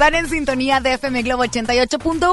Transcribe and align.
están 0.00 0.14
en 0.14 0.30
sintonía 0.30 0.80
de 0.80 0.94
FM 0.94 1.22
Globo 1.24 1.44
88.1. 1.44 2.32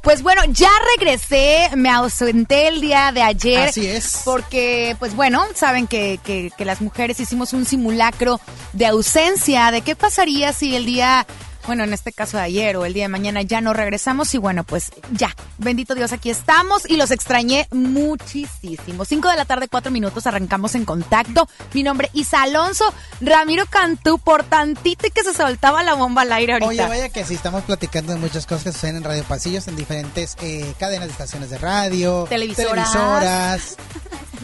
Pues 0.00 0.22
bueno, 0.22 0.42
ya 0.46 0.70
regresé, 0.96 1.68
me 1.74 1.90
ausenté 1.90 2.68
el 2.68 2.80
día 2.80 3.10
de 3.10 3.20
ayer. 3.20 3.68
Así 3.70 3.84
es. 3.84 4.22
Porque, 4.24 4.94
pues 5.00 5.16
bueno, 5.16 5.44
saben 5.56 5.88
que, 5.88 6.20
que, 6.22 6.52
que 6.56 6.64
las 6.64 6.80
mujeres 6.80 7.18
hicimos 7.18 7.52
un 7.52 7.64
simulacro 7.64 8.40
de 8.74 8.86
ausencia, 8.86 9.72
de 9.72 9.82
qué 9.82 9.96
pasaría 9.96 10.52
si 10.52 10.76
el 10.76 10.86
día 10.86 11.26
bueno, 11.66 11.84
en 11.84 11.92
este 11.92 12.12
caso 12.12 12.36
de 12.36 12.44
ayer 12.44 12.76
o 12.76 12.84
el 12.84 12.94
día 12.94 13.04
de 13.04 13.08
mañana 13.08 13.42
ya 13.42 13.60
no 13.60 13.72
regresamos 13.72 14.34
y 14.34 14.38
bueno, 14.38 14.64
pues 14.64 14.90
ya, 15.12 15.34
bendito 15.58 15.94
Dios, 15.94 16.12
aquí 16.12 16.30
estamos 16.30 16.88
y 16.88 16.96
los 16.96 17.10
extrañé 17.10 17.68
muchísimo. 17.70 19.04
Cinco 19.04 19.28
de 19.28 19.36
la 19.36 19.44
tarde, 19.44 19.68
cuatro 19.68 19.90
minutos, 19.90 20.26
arrancamos 20.26 20.74
en 20.74 20.84
contacto. 20.84 21.48
Mi 21.72 21.82
nombre 21.82 22.08
es 22.12 22.20
Isa 22.20 22.42
Alonso, 22.42 22.92
Ramiro 23.20 23.66
Cantú, 23.66 24.18
por 24.18 24.44
tantito 24.44 25.06
y 25.06 25.10
que 25.10 25.22
se 25.22 25.34
soltaba 25.34 25.82
la 25.82 25.94
bomba 25.94 26.22
al 26.22 26.32
aire 26.32 26.54
ahorita. 26.54 26.68
Oye, 26.68 26.82
vaya 26.88 27.08
que 27.08 27.24
sí, 27.24 27.34
estamos 27.34 27.64
platicando 27.64 28.12
de 28.12 28.18
muchas 28.18 28.46
cosas 28.46 28.64
que 28.64 28.72
suceden 28.72 28.96
en 28.96 29.04
Radio 29.04 29.24
Pasillos, 29.24 29.68
en 29.68 29.76
diferentes 29.76 30.36
eh, 30.42 30.74
cadenas 30.78 31.06
de 31.06 31.12
estaciones 31.12 31.50
de 31.50 31.58
radio, 31.58 32.26
televisoras, 32.28 32.92
televisoras 32.92 33.76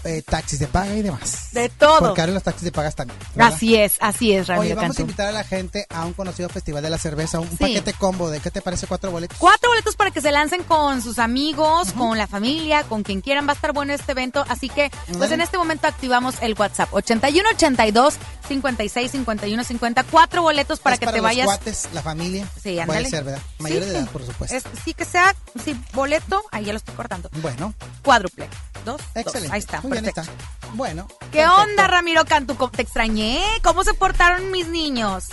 eh, 0.06 0.22
taxis 0.22 0.58
de 0.60 0.66
paga 0.68 0.94
y 0.94 1.02
demás. 1.02 1.48
De 1.52 1.68
todo. 1.68 1.98
Porque 2.00 2.20
ahora 2.20 2.32
los 2.32 2.42
taxis 2.42 2.64
de 2.64 2.72
pagas 2.72 2.94
también. 2.94 3.18
¿verdad? 3.34 3.52
Así 3.54 3.74
es, 3.76 3.96
así 4.00 4.32
es, 4.32 4.46
Ramiro 4.46 4.62
Oye, 4.64 4.74
vamos 4.74 4.88
Cantú. 4.96 5.00
a 5.00 5.02
invitar 5.02 5.26
a 5.28 5.32
la 5.32 5.44
gente 5.44 5.86
a 5.90 6.04
un 6.06 6.12
conocido 6.12 6.48
festival 6.48 6.82
de 6.82 6.90
la 6.90 6.98
cerveza, 6.98 7.40
un 7.40 7.48
Sí. 7.50 7.56
paquete 7.58 7.92
combo 7.94 8.30
de, 8.30 8.40
¿qué 8.40 8.50
te 8.50 8.62
parece? 8.62 8.86
Cuatro 8.86 9.10
boletos. 9.10 9.36
Cuatro 9.38 9.68
boletos 9.70 9.96
para 9.96 10.10
que 10.10 10.20
se 10.20 10.32
lancen 10.32 10.62
con 10.62 11.02
sus 11.02 11.18
amigos, 11.18 11.92
con 11.92 12.16
la 12.16 12.26
familia, 12.26 12.84
con 12.84 13.02
quien 13.02 13.20
quieran. 13.20 13.46
Va 13.46 13.52
a 13.52 13.54
estar 13.54 13.72
bueno 13.72 13.92
este 13.92 14.12
evento. 14.12 14.44
Así 14.48 14.68
que, 14.68 14.90
pues 15.18 15.30
en 15.32 15.40
este 15.40 15.58
momento 15.58 15.86
activamos 15.86 16.36
el 16.40 16.54
WhatsApp. 16.58 16.88
8182 16.92 18.14
56 18.46 19.10
51 19.10 19.64
50. 19.64 20.04
Cuatro 20.04 20.42
boletos 20.42 20.80
para 20.80 20.94
Es 20.94 21.00
que 21.00 21.06
para 21.06 21.14
te 21.16 21.18
los 21.22 21.24
vayas. 21.24 21.46
cuates, 21.46 21.88
la 21.92 22.02
familia. 22.02 22.46
Sí, 22.54 22.60
Puede 22.62 22.80
ándale. 22.82 23.10
ser, 23.10 23.24
¿verdad? 23.24 23.42
Mayores 23.58 23.84
Sí, 23.88 23.92
de 23.94 23.98
edad, 24.00 24.10
por 24.10 24.26
supuesto. 24.26 24.56
Es- 24.56 24.64
sí, 24.84 24.94
que 24.94 25.04
sea, 25.04 25.34
sí, 25.64 25.78
boleto, 25.92 26.42
ahí 26.52 26.64
ya 26.64 26.72
lo 26.72 26.78
estoy 26.78 26.94
cortando. 26.94 27.28
Bueno, 27.42 27.74
Cuádruple. 28.02 28.48
Dos, 28.84 29.00
excelente. 29.14 29.40
dos. 29.48 29.50
Ahí 29.52 29.58
está, 29.58 29.80
Muy 29.82 29.92
bien 29.92 30.04
perfecto. 30.04 30.30
está. 30.32 30.72
Bueno. 30.74 31.06
¿Qué 31.32 31.38
perfecto. 31.42 31.54
onda, 31.62 31.86
Ramiro? 31.88 32.22
¿Cómo- 32.56 32.70
Te 32.70 32.82
extrañé. 32.82 33.42
¿Cómo 33.62 33.82
se 33.84 33.94
portaron 33.94 34.50
mis 34.50 34.68
niños? 34.68 35.24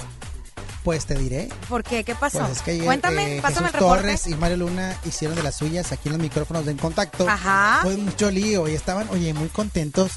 Pues 0.83 1.05
te 1.05 1.15
diré. 1.15 1.47
¿Por 1.69 1.81
qué? 1.83 2.03
¿Qué 2.03 2.13
pasó? 2.13 2.39
Pues 2.39 2.57
es 2.57 2.61
que 2.61 2.71
ayer, 2.71 2.83
Cuéntame, 2.83 3.37
eh, 3.37 3.41
pásame 3.41 3.67
Jesús 3.67 3.75
el 3.75 3.79
reporte. 3.79 4.01
Torres 4.03 4.27
y 4.27 4.35
Mario 4.35 4.57
Luna 4.57 4.97
hicieron 5.05 5.37
de 5.37 5.41
las 5.43 5.55
suyas 5.55 5.91
aquí 5.93 6.09
en 6.09 6.13
los 6.13 6.21
micrófonos 6.21 6.65
de 6.65 6.71
En 6.71 6.77
Contacto. 6.77 7.27
Ajá. 7.29 7.79
Fue 7.83 7.95
mucho 7.95 8.29
lío 8.29 8.67
y 8.67 8.73
estaban, 8.73 9.07
oye, 9.09 9.33
muy 9.33 9.47
contentos. 9.47 10.11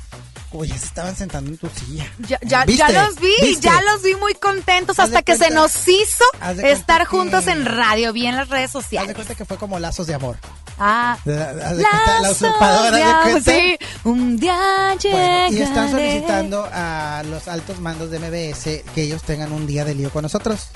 Oye, 0.53 0.79
se 0.79 0.87
estaban 0.87 1.15
sentando 1.17 1.51
en 1.51 1.59
tu 1.59 1.69
silla. 1.69 2.07
Ya, 2.21 2.39
ya, 2.43 2.65
¿Viste? 2.65 2.93
ya 2.93 3.03
los 3.07 3.17
vi, 3.21 3.33
¿Viste? 3.43 3.67
ya 3.67 3.83
los 3.83 4.03
vi 4.03 4.15
muy 4.15 4.35
contentos 4.35 4.99
hasta 4.99 5.23
que 5.23 5.37
se 5.37 5.51
nos 5.51 5.87
hizo 5.89 6.25
estar 6.63 7.01
que- 7.01 7.07
juntos 7.07 7.47
en 7.49 7.67
radio, 7.67 8.13
vi 8.13 8.27
en 8.27 8.37
las 8.37 8.49
redes 8.49 8.71
Haz 8.71 8.73
de 8.75 8.81
sociales. 8.83 9.15
cuenta 9.15 9.35
que 9.35 9.45
fue 9.45 9.57
como 9.59 9.79
lazos 9.79 10.07
de 10.07 10.15
amor. 10.15 10.37
Ah, 10.79 11.19
De- 11.25 11.43
haz 11.43 11.77
de 11.77 11.83
cuenta, 11.85 12.21
la 12.21 12.31
usurpadora 12.31 12.97
de 12.97 13.23
cuenta. 13.33 13.51
sí, 13.53 13.79
un 14.05 14.37
día 14.39 14.95
Bueno, 15.11 15.49
y 15.51 15.61
están 15.63 15.91
solicitando 15.91 16.69
a 16.73 17.23
los 17.29 17.49
altos 17.49 17.81
mandos 17.81 18.11
de 18.11 18.19
MBS 18.19 18.85
que 18.95 19.03
ellos 19.03 19.23
tengan 19.23 19.53
un 19.53 19.67
día 19.67 19.85
de 19.85 19.95
lío 19.95 20.11
con 20.11 20.23
nosotros. 20.23 20.69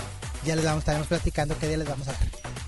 Ya 0.44 0.56
les 0.56 0.64
vamos, 0.64 0.80
estaremos 0.80 1.06
platicando 1.06 1.56
qué 1.58 1.68
día 1.68 1.76
les 1.76 1.88
vamos 1.88 2.08
a 2.08 2.12
dar. 2.12 2.20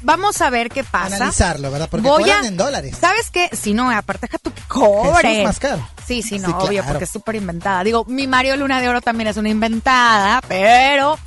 Vamos 0.03 0.41
a 0.43 0.51
ver 0.51 0.69
qué 0.69 0.85
pasa. 0.85 1.17
Analizarlo, 1.17 1.71
¿verdad? 1.71 1.89
Porque 1.91 2.07
Voy 2.07 2.23
cobran 2.25 2.45
a- 2.45 2.49
en 2.49 2.57
dólares. 2.57 2.97
¿Sabes 3.01 3.31
qué? 3.31 3.49
Si 3.53 3.73
no, 3.73 3.91
aparte 3.91 4.27
deja 4.27 4.39
tú 4.39 4.53
que 4.53 4.63
cobre. 4.69 5.29
Jesús 5.29 5.45
más 5.45 5.59
caro. 5.59 5.89
Sí, 6.07 6.23
sí, 6.23 6.39
no, 6.39 6.49
Sí, 6.49 6.55
obvio, 6.59 6.83
claro. 6.83 6.89
porque 6.89 7.05
es 7.05 7.11
súper 7.11 7.37
inventada. 7.37 7.83
Digo, 7.85 8.05
mi 8.07 8.27
Mario 8.27 8.57
Luna 8.57 8.81
de 8.81 8.89
Oro 8.89 9.01
también 9.01 9.29
es 9.29 9.37
una 9.37 9.49
inventada, 9.49 10.43
pero 10.49 11.19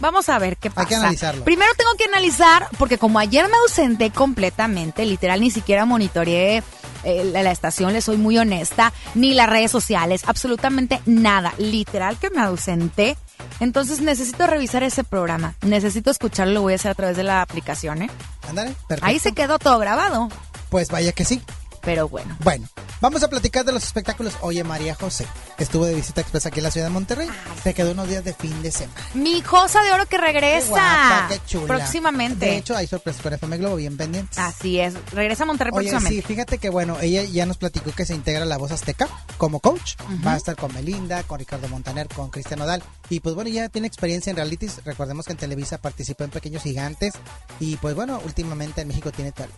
vamos 0.00 0.28
a 0.28 0.38
ver 0.38 0.56
qué 0.58 0.68
pasa. 0.68 0.80
Hay 0.82 0.86
que 0.88 0.94
analizarlo. 0.96 1.44
Primero 1.44 1.72
tengo 1.78 1.94
que 1.96 2.04
analizar, 2.04 2.68
porque 2.76 2.98
como 2.98 3.18
ayer 3.18 3.48
me 3.48 3.56
ausenté 3.56 4.10
completamente, 4.10 5.06
literal, 5.06 5.40
ni 5.40 5.50
siquiera 5.50 5.84
monitoreé 5.86 6.62
eh, 7.04 7.24
la, 7.32 7.42
la 7.42 7.50
estación, 7.52 7.92
le 7.92 8.00
soy 8.02 8.16
muy 8.16 8.36
honesta, 8.38 8.92
ni 9.14 9.32
las 9.34 9.48
redes 9.48 9.70
sociales, 9.70 10.22
absolutamente 10.26 11.00
nada. 11.06 11.54
Literal 11.58 12.18
que 12.18 12.30
me 12.30 12.40
ausenté. 12.42 13.16
Entonces 13.60 14.00
necesito 14.00 14.46
revisar 14.46 14.82
ese 14.82 15.04
programa. 15.04 15.54
Necesito 15.62 16.10
escucharlo, 16.10 16.54
lo 16.54 16.62
voy 16.62 16.72
a 16.74 16.76
hacer 16.76 16.90
a 16.90 16.94
través 16.94 17.16
de 17.16 17.22
la 17.22 17.42
aplicación, 17.42 18.02
¿eh? 18.02 18.10
Ándale, 18.48 18.74
perfecto. 18.88 19.06
Ahí 19.06 19.18
se 19.18 19.32
quedó 19.32 19.58
todo 19.58 19.78
grabado. 19.78 20.28
Pues 20.70 20.90
vaya 20.90 21.12
que 21.12 21.24
sí. 21.24 21.42
Pero 21.84 22.08
bueno. 22.08 22.36
Bueno, 22.42 22.66
vamos 23.00 23.22
a 23.22 23.28
platicar 23.28 23.64
de 23.64 23.72
los 23.72 23.84
espectáculos. 23.84 24.34
Oye, 24.40 24.64
María 24.64 24.94
José 24.94 25.26
estuvo 25.58 25.84
de 25.84 25.94
visita 25.94 26.20
expresa 26.20 26.48
aquí 26.48 26.60
en 26.60 26.64
la 26.64 26.70
ciudad 26.70 26.86
de 26.86 26.92
Monterrey. 26.92 27.28
Se 27.62 27.74
quedó 27.74 27.92
unos 27.92 28.08
días 28.08 28.24
de 28.24 28.32
fin 28.34 28.62
de 28.62 28.70
semana. 28.72 28.98
Mi 29.14 29.42
cosa 29.42 29.82
de 29.82 29.92
oro 29.92 30.04
que 30.06 30.16
Qué 30.16 30.18
regresa 30.22 30.68
guapa, 30.68 31.26
qué 31.28 31.40
chula. 31.46 31.66
próximamente. 31.66 32.46
De 32.46 32.56
hecho, 32.56 32.76
hay 32.76 32.86
sorpresas 32.86 33.20
con 33.22 33.32
FM 33.32 33.58
Globo 33.58 33.76
bien 33.76 33.96
pendientes. 33.96 34.38
Así 34.38 34.80
es, 34.80 34.94
regresa 35.12 35.42
a 35.42 35.46
Monterrey 35.46 35.72
Oye, 35.74 35.88
próximamente. 35.90 36.22
sí, 36.22 36.26
fíjate 36.26 36.58
que 36.58 36.70
bueno, 36.70 36.98
ella 37.00 37.22
ya 37.24 37.44
nos 37.46 37.58
platicó 37.58 37.92
que 37.92 38.06
se 38.06 38.14
integra 38.14 38.42
a 38.42 38.46
la 38.46 38.56
voz 38.56 38.70
azteca 38.72 39.08
como 39.38 39.60
coach. 39.60 39.94
Va 40.26 40.32
a 40.32 40.36
estar 40.36 40.56
con 40.56 40.72
Melinda, 40.72 41.22
con 41.24 41.38
Ricardo 41.38 41.68
Montaner, 41.68 42.08
con 42.08 42.30
Cristian 42.30 42.60
Odal. 42.62 42.82
Y 43.10 43.20
pues 43.20 43.34
bueno, 43.34 43.50
ya 43.50 43.68
tiene 43.68 43.86
experiencia 43.86 44.30
en 44.30 44.36
realities. 44.36 44.80
Recordemos 44.84 45.26
que 45.26 45.32
en 45.32 45.38
Televisa 45.38 45.78
participó 45.78 46.24
en 46.24 46.30
Pequeños 46.30 46.62
Gigantes. 46.62 47.14
Y 47.60 47.76
pues 47.76 47.94
bueno, 47.94 48.20
últimamente 48.24 48.80
en 48.80 48.88
México 48.88 49.10
tiene 49.12 49.32
talento. 49.32 49.56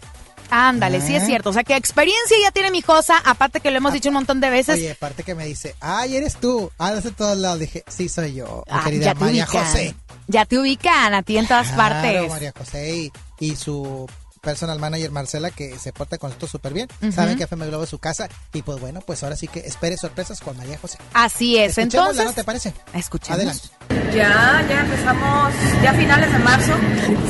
Ándale, 0.50 1.00
sí 1.00 1.14
es 1.14 1.22
Ah. 1.22 1.26
cierto. 1.26 1.50
O 1.50 1.52
sea, 1.52 1.64
que 1.64 1.74
experiencia 1.76 2.36
ya 2.42 2.50
tiene 2.50 2.70
mi 2.70 2.82
cosa, 2.82 3.16
aparte 3.24 3.60
que 3.60 3.70
lo 3.70 3.78
hemos 3.78 3.92
dicho 3.92 4.08
un 4.10 4.14
montón 4.14 4.40
de 4.40 4.50
veces. 4.50 4.76
Oye, 4.76 4.92
aparte 4.92 5.22
que 5.22 5.34
me 5.34 5.44
dice, 5.46 5.74
ay, 5.80 6.16
eres 6.16 6.36
tú. 6.36 6.70
Ah, 6.78 6.92
de 6.94 7.10
todos 7.12 7.36
lados. 7.38 7.60
Dije, 7.60 7.84
sí, 7.88 8.08
soy 8.08 8.34
yo, 8.34 8.64
mi 8.66 8.72
Ah, 8.78 8.82
querida 8.84 9.14
María 9.14 9.44
ubican. 9.44 9.64
José. 9.66 9.94
Ya 10.28 10.44
te 10.44 10.58
ubican 10.58 11.14
a 11.14 11.22
ti 11.22 11.38
en 11.38 11.46
todas 11.46 11.68
Claro, 11.70 11.94
partes. 12.02 12.28
María 12.30 12.52
José 12.56 12.94
y, 12.96 13.12
y 13.40 13.56
su 13.56 14.08
personal 14.46 14.78
manager 14.78 15.10
Marcela 15.10 15.50
que 15.50 15.76
se 15.76 15.92
porta 15.92 16.18
con 16.18 16.30
nosotros 16.30 16.52
súper 16.52 16.72
bien. 16.72 16.88
Saben 17.12 17.36
que 17.36 17.42
FM 17.44 17.66
Globo 17.66 17.82
es 17.82 17.90
su 17.90 17.98
casa. 17.98 18.28
Y 18.54 18.62
pues 18.62 18.80
bueno, 18.80 19.00
pues 19.04 19.24
ahora 19.24 19.34
sí 19.34 19.48
que 19.48 19.58
espere 19.58 19.96
sorpresas 19.96 20.40
con 20.40 20.56
María 20.56 20.78
José. 20.78 20.98
Así 21.14 21.58
es. 21.58 21.76
Entonces, 21.78 22.24
¿no 22.24 22.32
te 22.32 22.44
parece? 22.44 22.72
escuchemos. 22.94 23.38
Adelante. 23.38 23.68
Ya, 24.14 24.64
ya 24.68 24.80
empezamos, 24.82 25.52
ya 25.82 25.90
a 25.90 25.94
finales 25.94 26.32
de 26.32 26.38
marzo. 26.38 26.72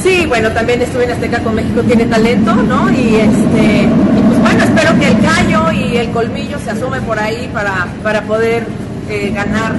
Sí, 0.03 0.27
bueno, 0.27 0.53
también 0.53 0.83
estuve 0.83 1.05
en 1.05 1.13
Azteca 1.13 1.43
con 1.43 1.55
México 1.55 1.83
Tiene 1.83 2.05
Talento, 2.05 2.55
¿no? 2.55 2.91
Y 2.93 3.17
este, 3.17 3.83
y 3.85 4.23
pues 4.23 4.41
bueno, 4.43 4.65
espero 4.65 4.99
que 4.99 5.09
el 5.09 5.21
callo 5.23 5.73
y 5.73 5.97
el 5.97 6.11
colmillo 6.11 6.59
se 6.61 6.71
asomen 6.73 7.03
por 7.05 7.19
ahí 7.19 7.49
para, 7.49 7.87
para 8.03 8.23
poder 8.25 8.67
eh, 9.09 9.31
ganar 9.35 9.75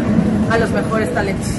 a 0.49 0.57
los 0.57 0.71
mejores 0.71 1.13
talentos. 1.13 1.49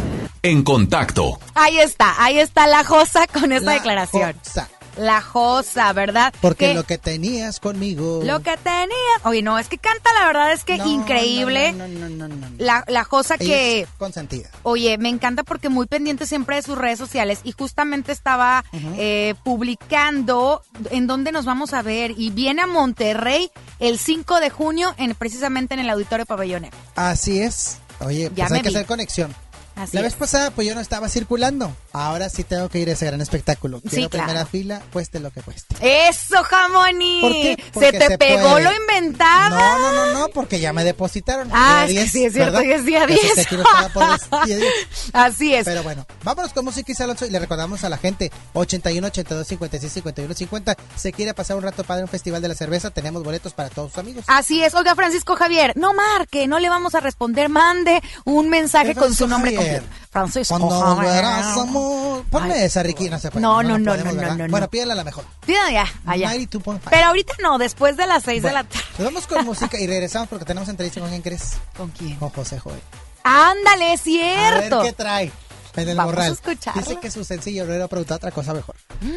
En 0.43 0.65
contacto. 0.65 1.39
Ahí 1.55 1.79
está, 1.79 2.15
ahí 2.19 2.41
está 2.41 2.67
la 2.67 2.83
Josa 2.83 3.29
con 3.29 3.53
esta 3.53 3.67
La 3.67 3.73
declaración. 3.75 4.35
Josa. 4.45 4.69
La 4.99 5.21
Josa, 5.23 5.93
¿verdad? 5.93 6.33
Porque 6.41 6.69
Que- 6.69 6.75
lo 6.75 6.85
que 6.85 6.99
tenías 6.99 7.61
conmigo. 7.61 8.21
lo 8.25 8.41
que 8.41 8.57
tenía. 8.59 8.89
Oye, 9.25 9.43
no, 9.43 9.59
es 9.59 9.69
que 9.69 9.79
canta, 9.79 10.11
la 10.21 10.27
verdad 10.27 10.53
es 10.53 10.65
que 10.65 10.77
No, 10.79 10.87
increíble. 10.87 11.73
No, 11.73 11.87
no, 11.89 12.09
no, 12.09 12.09
no, 12.09 12.29
no, 12.29 12.37
no. 12.37 12.49
La, 12.59 12.85
la 12.89 13.05
Josa 13.05 13.37
Ella 13.39 13.47
que. 13.55 13.87
consentida. 13.99 14.51
Oye, 14.65 14.99
me 14.99 15.09
encanta 15.09 15.45
porque 15.45 15.69
muy 15.69 15.87
pendiente 15.87 16.27
siempre 16.27 16.57
de 16.57 16.63
sus 16.63 16.77
redes 16.77 16.99
sociales 16.99 17.41
y 17.45 17.53
justamente 17.53 18.13
estaba 18.13 18.65
eh, 18.97 19.35
publicando 19.45 20.63
en 20.91 21.07
dónde 21.07 21.33
nos 21.33 21.45
vamos 21.45 21.73
a 21.73 21.83
ver 21.83 22.13
y 22.17 22.31
viene 22.31 22.63
a 22.63 22.67
Monterrey 22.67 23.51
el 23.79 23.99
5 23.99 24.41
de 24.41 24.51
junio 24.51 24.95
en 24.99 25.15
precisamente 25.15 25.75
en 25.75 25.81
el 25.81 25.91
Auditorio 25.91 26.27
Pabellonero. 26.27 26.77
Así 26.97 27.41
es. 27.41 27.79
Oye, 28.01 28.31
Ya 28.35 28.45
pues 28.47 28.51
me 28.51 28.57
hay 28.59 28.63
que 28.63 28.69
hacer 28.69 28.87
conexión. 28.87 29.35
Así 29.79 29.91
la 29.97 30.01
es. 30.01 30.05
vez 30.05 30.15
pasada, 30.15 30.51
pues 30.51 30.67
yo 30.67 30.75
no 30.75 30.81
estaba 30.81 31.09
circulando. 31.09 31.75
Ahora 31.93 32.29
sí 32.29 32.45
tengo 32.45 32.69
que 32.69 32.79
ir 32.79 32.89
a 32.89 32.93
ese 32.93 33.07
gran 33.07 33.21
espectáculo. 33.21 33.81
Sí, 33.85 33.89
Quiero 33.91 34.11
claro. 34.11 34.27
primera 34.27 34.47
fila, 34.47 34.83
cueste 34.93 35.21
lo 35.21 35.31
que 35.31 35.43
cueste. 35.43 35.77
Eso, 36.09 36.43
jamoni. 36.45 37.21
¿Por 37.21 37.33
qué? 37.33 37.57
Se 37.59 37.71
Porque 37.73 37.93
te 37.99 38.07
se 38.09 38.19
pegó 38.19 38.51
puede. 38.51 38.65
lo 38.65 38.73
inventada. 38.75 39.51
No, 39.51 39.79
no, 39.79 39.93
no, 40.07 40.19
no, 40.21 40.29
porque 40.29 40.61
ya 40.61 40.73
me 40.73 40.85
depositaron. 40.85 41.49
Ah, 41.53 41.85
Día 41.89 42.03
es 42.03 42.13
que 42.13 42.19
10, 42.19 42.23
sí, 42.23 42.25
es 42.27 42.33
cierto 42.33 42.53
¿verdad? 42.59 42.63
que 42.69 42.75
es 42.75 42.85
día 42.85 43.05
Eso 43.05 43.13
10. 43.23 43.35
sí, 43.35 43.41
aquí 43.41 43.57
no 43.57 43.63
estaba 43.63 43.89
por 43.89 44.03
el 44.43 44.47
día 44.47 44.57
10. 44.57 44.73
Así 45.13 45.55
es. 45.55 45.65
Pero 45.65 45.83
bueno, 45.83 46.07
vámonos 46.25 46.53
con 46.53 46.65
música 46.65 46.93
y 46.97 47.03
Alonso 47.03 47.27
y 47.27 47.31
le 47.31 47.39
recordamos 47.39 47.85
a 47.85 47.89
la 47.89 47.99
gente 47.99 48.31
81 48.55 49.07
82 49.07 49.47
56 49.47 49.93
51 49.93 50.35
50. 50.35 50.77
Se 50.97 51.13
quiere 51.13 51.35
pasar 51.35 51.57
un 51.57 51.63
rato 51.63 51.85
padre 51.85 52.01
en 52.01 52.05
un 52.05 52.11
festival 52.11 52.43
de 52.43 52.49
la 52.49 52.55
cerveza, 52.55 52.91
tenemos 52.91 53.23
boletos 53.23 53.53
para 53.53 53.69
todos 53.71 53.91
sus 53.93 53.99
amigos. 53.99 54.25
Así 54.27 54.63
es, 54.63 54.75
oiga 54.75 54.95
Francisco 54.95 55.37
Javier, 55.37 55.73
no 55.77 55.95
marque, 55.95 56.47
no 56.47 56.59
le 56.59 56.69
vamos 56.69 56.95
a 56.95 57.01
responder, 57.01 57.49
mande 57.49 58.03
un 58.25 58.49
mensaje 58.49 58.95
¿Qué 58.95 58.95
con 59.01 59.15
su 59.15 59.27
nombre 59.27 59.55
Javier? 59.55 59.68
Completo. 59.77 59.97
Francisco 60.11 60.59
Cuando 60.59 60.95
volverás, 60.95 61.47
amor. 61.59 62.25
Ponme 62.31 62.55
Ay, 62.55 62.63
esa, 62.65 62.83
Ricky, 62.83 63.09
no 63.11 63.19
se 63.19 63.31
puede. 63.31 63.43
No, 63.43 63.63
no, 63.63 63.79
no, 63.79 63.97
no, 63.97 64.05
no, 64.05 64.13
no, 64.13 64.37
Bueno, 64.49 64.61
no. 64.61 64.71
pídela 64.71 64.95
la 64.95 65.05
mejor. 65.05 65.25
Pida 65.47 65.71
ya, 65.71 65.87
allá. 66.07 66.33
92.5. 66.35 66.81
Pero 66.91 67.07
ahorita 67.07 67.35
no, 67.43 67.59
después 67.59 67.97
de 67.97 68.07
las 68.07 68.23
6 68.25 68.43
de 68.43 68.53
la 68.53 68.63
Bueno, 68.63 68.69
tarde. 68.71 68.85
Nos 68.99 69.05
vamos 69.07 69.27
con 69.27 69.45
música 69.45 69.79
y 69.79 69.87
regresamos 69.87 70.29
porque 70.29 70.45
tenemos 70.45 70.69
entrevista 70.69 71.01
con 71.01 71.11
quién 71.11 71.23
crees. 71.23 71.55
¿Con 71.77 71.91
quién? 71.91 72.17
Con 72.17 72.31
José 72.31 72.59
Joel. 72.59 72.81
Ándale, 73.25 73.93
es 73.93 74.01
A 74.01 74.05
cierto. 74.05 74.79
ver 74.79 74.87
qué 74.87 74.93
trae 74.93 75.33
en 75.77 75.89
el 75.89 75.97
Vamos 75.97 76.13
a 76.15 76.17
morral. 76.17 76.39
Dice 76.75 76.97
que 77.01 77.11
su 77.11 77.25
sencillo 77.25 77.65
no 77.67 77.73
era 77.75 77.87
preguntar 77.89 78.17
otra 78.17 78.31
cosa 78.31 78.53
mejor. 78.55 78.75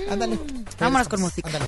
Ándale. 0.09 0.37
vámonos 0.79 1.07
con 1.07 1.21
música. 1.21 1.49
Ándale. 1.49 1.67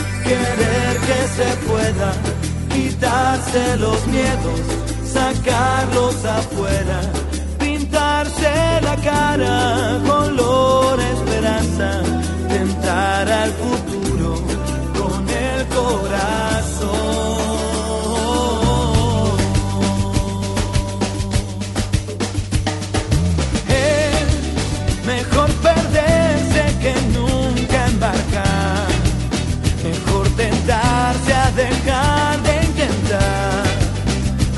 querer 0.31 0.93
que 1.07 1.19
se 1.37 1.49
pueda 1.67 2.09
quitarse 2.73 3.77
los 3.77 3.99
miedos, 4.07 4.59
sacarlos 5.03 6.23
afuera, 6.25 7.01
pintarse 7.59 8.53
la 8.81 8.95
cara, 8.97 9.99
color 10.07 10.99
esperanza, 10.99 12.01
tentar 12.47 13.29
al 13.29 13.51
futuro 13.51 13.90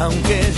aunque 0.03 0.52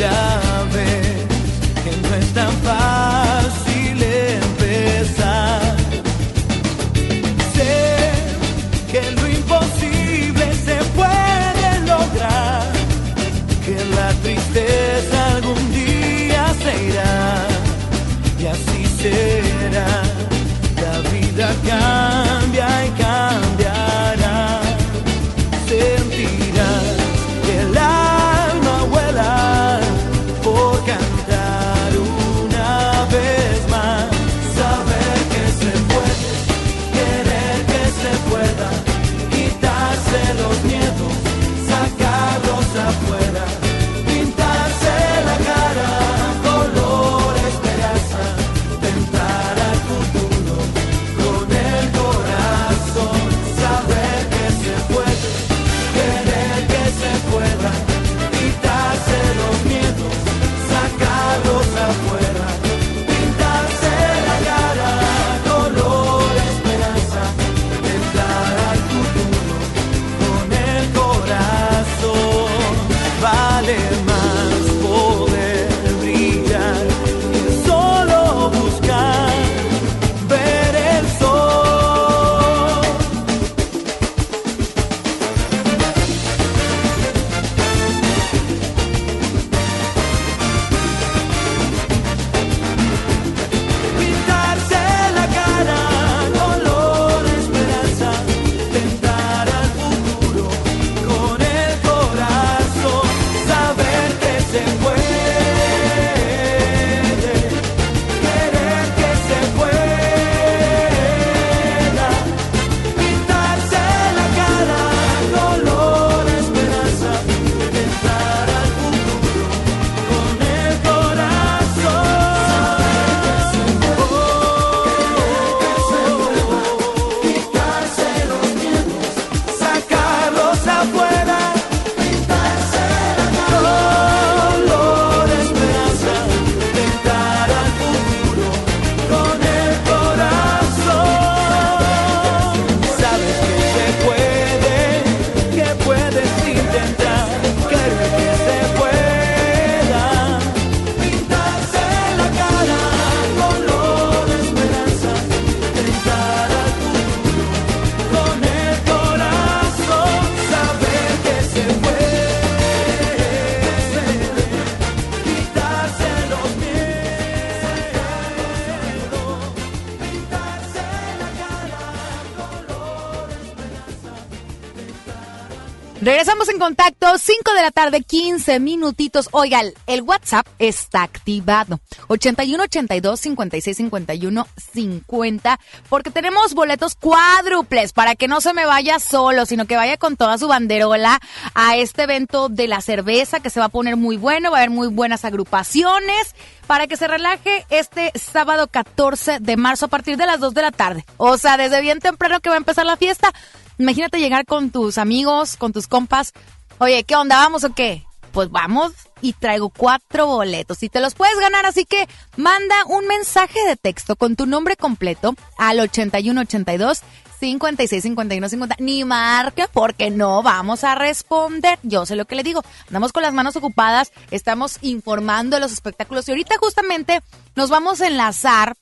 contacto, 176.66 177.20
5 177.20 177.54
de 177.54 177.62
la 177.62 177.70
tarde, 177.70 178.02
15 178.02 178.60
minutitos. 178.60 179.30
Oigan, 179.34 179.72
el 179.86 180.02
WhatsApp 180.02 180.48
está 180.58 181.04
activado. 181.04 181.80
81 182.08 182.64
82 182.64 183.20
56 183.20 183.78
51 183.78 184.48
50. 184.74 185.60
Porque 185.90 186.10
tenemos 186.10 186.56
boletos 186.56 186.96
cuádruples 186.96 187.94
para 187.94 188.16
que 188.16 188.28
no 188.28 188.42
se 188.42 188.56
me 188.56 188.66
vaya 188.66 188.98
solo, 188.98 189.46
sino 189.46 189.68
que 189.68 189.76
vaya 189.76 189.98
con 189.98 190.18
toda 190.18 190.40
su 190.40 190.48
banderola 190.48 191.20
a 191.54 191.78
este 191.78 192.02
evento 192.02 192.50
de 192.50 192.68
la 192.68 192.82
cerveza 192.82 193.42
que 193.42 193.52
se 193.52 193.60
va 193.60 193.68
a 193.68 193.70
poner 193.70 193.96
muy 193.96 194.18
bueno. 194.18 194.50
Va 194.50 194.58
a 194.58 194.62
haber 194.62 194.72
muy 194.72 194.88
buenas 194.88 195.24
agrupaciones 195.24 196.34
para 196.66 196.88
que 196.88 196.98
se 196.98 197.08
relaje 197.08 197.64
este 197.70 198.12
sábado 198.16 198.66
14 198.66 199.38
de 199.40 199.56
marzo 199.56 199.86
a 199.86 199.90
partir 199.90 200.18
de 200.18 200.26
las 200.26 200.40
2 200.40 200.56
de 200.56 200.62
la 200.64 200.72
tarde. 200.72 201.06
O 201.18 201.38
sea, 201.38 201.58
desde 201.58 201.82
bien 201.82 202.00
temprano 202.00 202.40
que 202.40 202.50
va 202.50 202.56
a 202.56 202.58
empezar 202.58 202.88
la 202.88 202.98
fiesta. 202.98 203.32
Imagínate 203.78 204.20
llegar 204.20 204.46
con 204.46 204.70
tus 204.70 204.98
amigos, 204.98 205.58
con 205.58 205.74
tus 205.74 205.88
compas. 205.88 206.34
Oye, 206.78 207.06
¿qué 207.06 207.16
onda? 207.16 207.38
¿Vamos 207.38 207.64
o 207.64 207.74
qué? 207.74 208.04
Pues 208.34 208.52
vamos 208.52 208.92
y 209.22 209.32
traigo 209.32 209.70
cuatro 209.70 210.28
boletos 210.28 210.84
y 210.84 210.90
te 210.90 211.00
los 211.00 211.16
puedes 211.16 211.40
ganar. 211.40 211.66
Así 211.66 211.86
que 211.86 212.10
manda 212.36 212.76
un 212.88 213.08
mensaje 213.08 213.60
de 213.66 213.78
texto 213.78 214.18
con 214.18 214.36
tu 214.36 214.46
nombre 214.46 214.76
completo 214.76 215.36
al 215.58 215.80
8182 215.80 217.02
56 217.40 218.04
51 218.04 218.50
50. 218.50 218.76
Ni 218.80 219.06
marque 219.06 219.68
porque 219.72 220.10
no 220.12 220.44
vamos 220.44 220.84
a 220.84 220.96
responder. 220.96 221.80
Yo 221.84 222.06
sé 222.06 222.18
lo 222.18 222.26
que 222.26 222.36
le 222.36 222.44
digo. 222.44 222.62
Andamos 222.88 223.14
con 223.14 223.24
las 223.24 223.34
manos 223.34 223.56
ocupadas, 223.56 224.12
estamos 224.32 224.80
informando 224.82 225.56
de 225.56 225.62
los 225.62 225.72
espectáculos 225.72 226.28
y 226.28 226.32
ahorita 226.32 226.58
justamente 226.58 227.22
nos 227.56 227.70
vamos 227.70 228.02
a 228.02 228.08
enlazar 228.08 228.76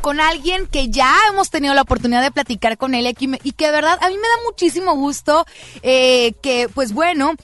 con 0.00 0.20
alguien 0.20 0.66
que 0.66 0.88
ya 0.88 1.14
hemos 1.30 1.50
tenido 1.50 1.74
la 1.74 1.82
oportunidad 1.82 2.22
de 2.22 2.30
platicar 2.30 2.76
con 2.78 2.94
él 2.94 3.06
aquí, 3.06 3.30
y 3.42 3.52
que 3.52 3.66
de 3.66 3.72
verdad 3.72 3.98
a 4.00 4.08
mí 4.08 4.14
me 4.14 4.28
da 4.28 4.44
muchísimo 4.44 4.94
gusto 4.94 5.46
eh, 5.82 6.34
que, 6.42 6.68
pues 6.72 6.92
bueno, 6.92 7.34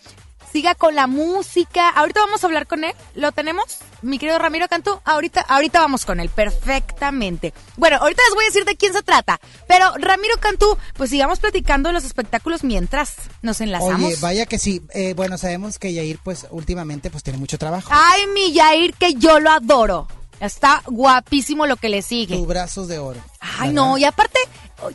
siga 0.53 0.75
con 0.75 0.95
la 0.95 1.07
música. 1.07 1.89
Ahorita 1.89 2.21
vamos 2.21 2.45
a 2.45 2.47
hablar 2.47 2.67
con 2.67 2.85
él. 2.85 2.93
¿Lo 3.15 3.33
tenemos? 3.33 3.79
Mi 4.03 4.19
querido 4.19 4.39
Ramiro 4.39 4.69
Cantú, 4.69 5.01
ahorita, 5.05 5.41
ahorita 5.43 5.81
vamos 5.81 6.05
con 6.05 6.21
él, 6.21 6.29
perfectamente. 6.29 7.55
Bueno, 7.77 7.97
ahorita 7.99 8.23
les 8.27 8.35
voy 8.35 8.45
a 8.45 8.49
decir 8.49 8.65
de 8.65 8.77
quién 8.77 8.93
se 8.93 9.03
trata, 9.03 9.41
pero 9.69 9.93
Ramiro 9.97 10.35
Cantú, 10.41 10.77
pues 10.95 11.11
sigamos 11.11 11.39
platicando 11.39 11.89
de 11.89 11.93
los 11.93 12.05
espectáculos 12.05 12.65
mientras 12.65 13.15
nos 13.43 13.61
enlazamos. 13.61 14.03
Oye, 14.03 14.17
vaya 14.21 14.47
que 14.47 14.59
sí. 14.59 14.83
Eh, 14.93 15.15
bueno, 15.15 15.39
sabemos 15.39 15.79
que 15.79 15.93
Yair, 15.93 16.19
pues 16.23 16.47
últimamente, 16.51 17.11
pues 17.11 17.23
tiene 17.23 17.39
mucho 17.39 17.59
trabajo. 17.59 17.89
Ay, 17.93 18.27
mi 18.35 18.53
Yair, 18.53 18.95
que 18.95 19.15
yo 19.15 19.39
lo 19.39 19.51
adoro. 19.51 20.09
Está 20.47 20.83
guapísimo 20.87 21.67
lo 21.67 21.77
que 21.77 21.89
le 21.89 22.03
sigue. 22.03 22.37
Tus 22.37 22.47
brazos 22.47 22.89
de 22.89 22.99
oro. 22.99 23.21
Ay, 23.41 23.69
¿verdad? 23.69 23.73
no, 23.73 23.99
y 23.99 24.05
aparte, 24.05 24.39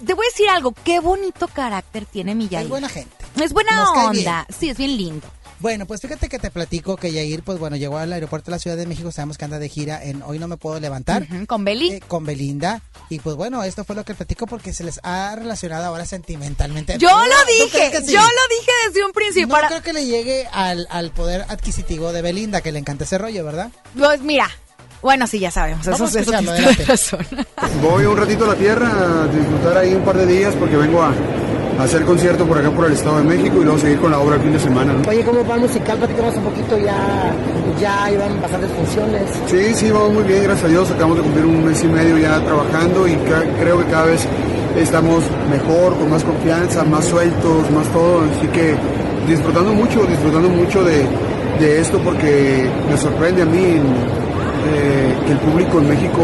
te 0.05 0.13
voy 0.13 0.25
a 0.25 0.29
decir 0.29 0.49
algo, 0.49 0.73
qué 0.83 0.99
bonito 0.99 1.47
carácter 1.47 2.05
tiene 2.05 2.35
mi 2.35 2.47
Yair. 2.49 2.65
Es 2.65 2.69
buena 2.69 2.89
gente. 2.89 3.15
Es 3.41 3.53
buena 3.53 3.75
Nos 3.77 3.89
onda, 3.89 4.45
sí, 4.57 4.69
es 4.69 4.77
bien 4.77 4.97
lindo. 4.97 5.27
Bueno, 5.59 5.87
pues 5.87 6.01
fíjate 6.01 6.29
que 6.29 6.37
te 6.37 6.51
platico 6.51 6.97
que 6.97 7.11
Yair, 7.11 7.41
pues 7.41 7.57
bueno, 7.57 7.77
llegó 7.77 7.97
al 7.97 8.13
aeropuerto 8.13 8.51
de 8.51 8.57
la 8.57 8.59
Ciudad 8.59 8.77
de 8.77 8.85
México, 8.85 9.11
sabemos 9.11 9.39
que 9.39 9.45
anda 9.45 9.57
de 9.57 9.67
gira 9.69 10.03
en 10.03 10.21
Hoy 10.21 10.37
No 10.37 10.47
Me 10.47 10.57
Puedo 10.57 10.79
Levantar. 10.79 11.25
Con 11.47 11.65
Beli. 11.65 11.93
eh, 11.93 12.01
con 12.07 12.25
Belinda 12.25 12.81
y 13.09 13.17
pues 13.19 13.35
bueno 13.37 13.63
esto 13.63 13.83
fue 13.85 13.95
lo 13.95 14.03
que 14.05 14.13
platico 14.13 14.45
porque 14.47 14.71
se 14.73 14.83
les 14.83 14.99
ha 15.01 15.33
relacionado 15.35 15.85
ahora 15.85 16.05
sentimentalmente 16.05 16.97
yo 16.99 17.09
¿Tú 17.09 17.15
lo 17.15 17.65
dije, 17.65 18.01
sí? 18.05 18.11
yo 18.11 18.19
lo 18.21 18.27
dije 18.59 18.71
desde 18.87 19.05
un 19.05 19.13
principio. 19.13 19.47
no 19.47 19.53
para- 19.53 19.67
creo 19.69 19.81
que 19.81 19.93
le 19.93 20.05
llegue 20.05 20.45
al, 20.51 20.85
al 20.91 21.11
poder 21.11 21.45
adquisitivo 21.47 22.11
de 22.11 22.21
Belinda 22.21 22.59
que 22.61 22.71
le 22.73 22.79
encanta 22.79 23.05
ese 23.05 23.17
rollo 23.17 23.43
verdad 23.45 23.71
Pues 23.97 24.19
mira, 24.21 24.49
bueno, 25.01 25.27
sí, 25.27 25.39
ya 25.39 25.51
sabemos. 25.51 25.81
Eso, 25.81 25.91
Vamos 25.91 26.15
eso 26.15 26.33
adelante. 26.33 26.85
razón. 26.85 27.19
Voy 27.81 28.05
un 28.05 28.17
ratito 28.17 28.45
a 28.45 28.47
la 28.49 28.55
tierra 28.55 28.87
a 28.87 29.27
disfrutar 29.27 29.77
ahí 29.77 29.93
un 29.93 30.01
par 30.03 30.17
de 30.17 30.25
días 30.25 30.53
porque 30.55 30.75
vengo 30.77 31.01
a, 31.03 31.11
hacer 31.83 32.03
concierto 32.05 32.43
por 32.45 32.57
acá 32.57 32.71
por 32.71 32.85
el 32.87 32.93
Estado 32.93 33.17
de 33.19 33.23
México 33.25 33.57
y 33.61 33.63
luego 33.63 33.77
seguir 33.77 33.99
con 33.99 34.09
la 34.09 34.17
obra 34.19 34.35
el 34.37 34.41
fin 34.41 34.51
de 34.53 34.59
semana. 34.59 34.93
¿no? 34.93 35.07
Oye, 35.07 35.23
¿cómo 35.23 35.45
va 35.47 35.55
el 35.55 35.61
musical? 35.61 35.97
Platicamos 35.99 36.35
un 36.37 36.43
poquito, 36.45 36.75
ya, 36.79 37.31
ya 37.79 38.11
iban 38.11 38.41
bastantes 38.41 38.71
funciones. 38.71 39.21
Sí, 39.45 39.73
sí, 39.75 39.91
vamos 39.91 40.13
muy 40.13 40.23
bien, 40.23 40.41
gracias 40.43 40.65
a 40.65 40.69
Dios. 40.69 40.89
Acabamos 40.89 41.17
de 41.17 41.23
cumplir 41.23 41.45
un 41.45 41.63
mes 41.63 41.83
y 41.83 41.87
medio 41.87 42.17
ya 42.17 42.39
trabajando 42.43 43.07
y 43.07 43.15
ca- 43.17 43.43
creo 43.59 43.77
que 43.77 43.85
cada 43.91 44.05
vez 44.05 44.25
estamos 44.75 45.23
mejor, 45.51 45.95
con 45.99 46.09
más 46.09 46.23
confianza, 46.23 46.83
más 46.83 47.05
sueltos, 47.05 47.69
más 47.69 47.85
todo. 47.93 48.23
Así 48.35 48.47
que 48.47 48.73
disfrutando 49.27 49.71
mucho, 49.73 50.03
disfrutando 50.05 50.49
mucho 50.49 50.83
de, 50.83 51.05
de 51.59 51.79
esto 51.79 51.99
porque 51.99 52.67
me 52.89 52.97
sorprende 52.97 53.43
a 53.43 53.45
mí 53.45 53.79
eh, 54.65 55.15
que 55.25 55.31
el 55.31 55.39
público 55.39 55.79
en 55.79 55.89
México 55.89 56.23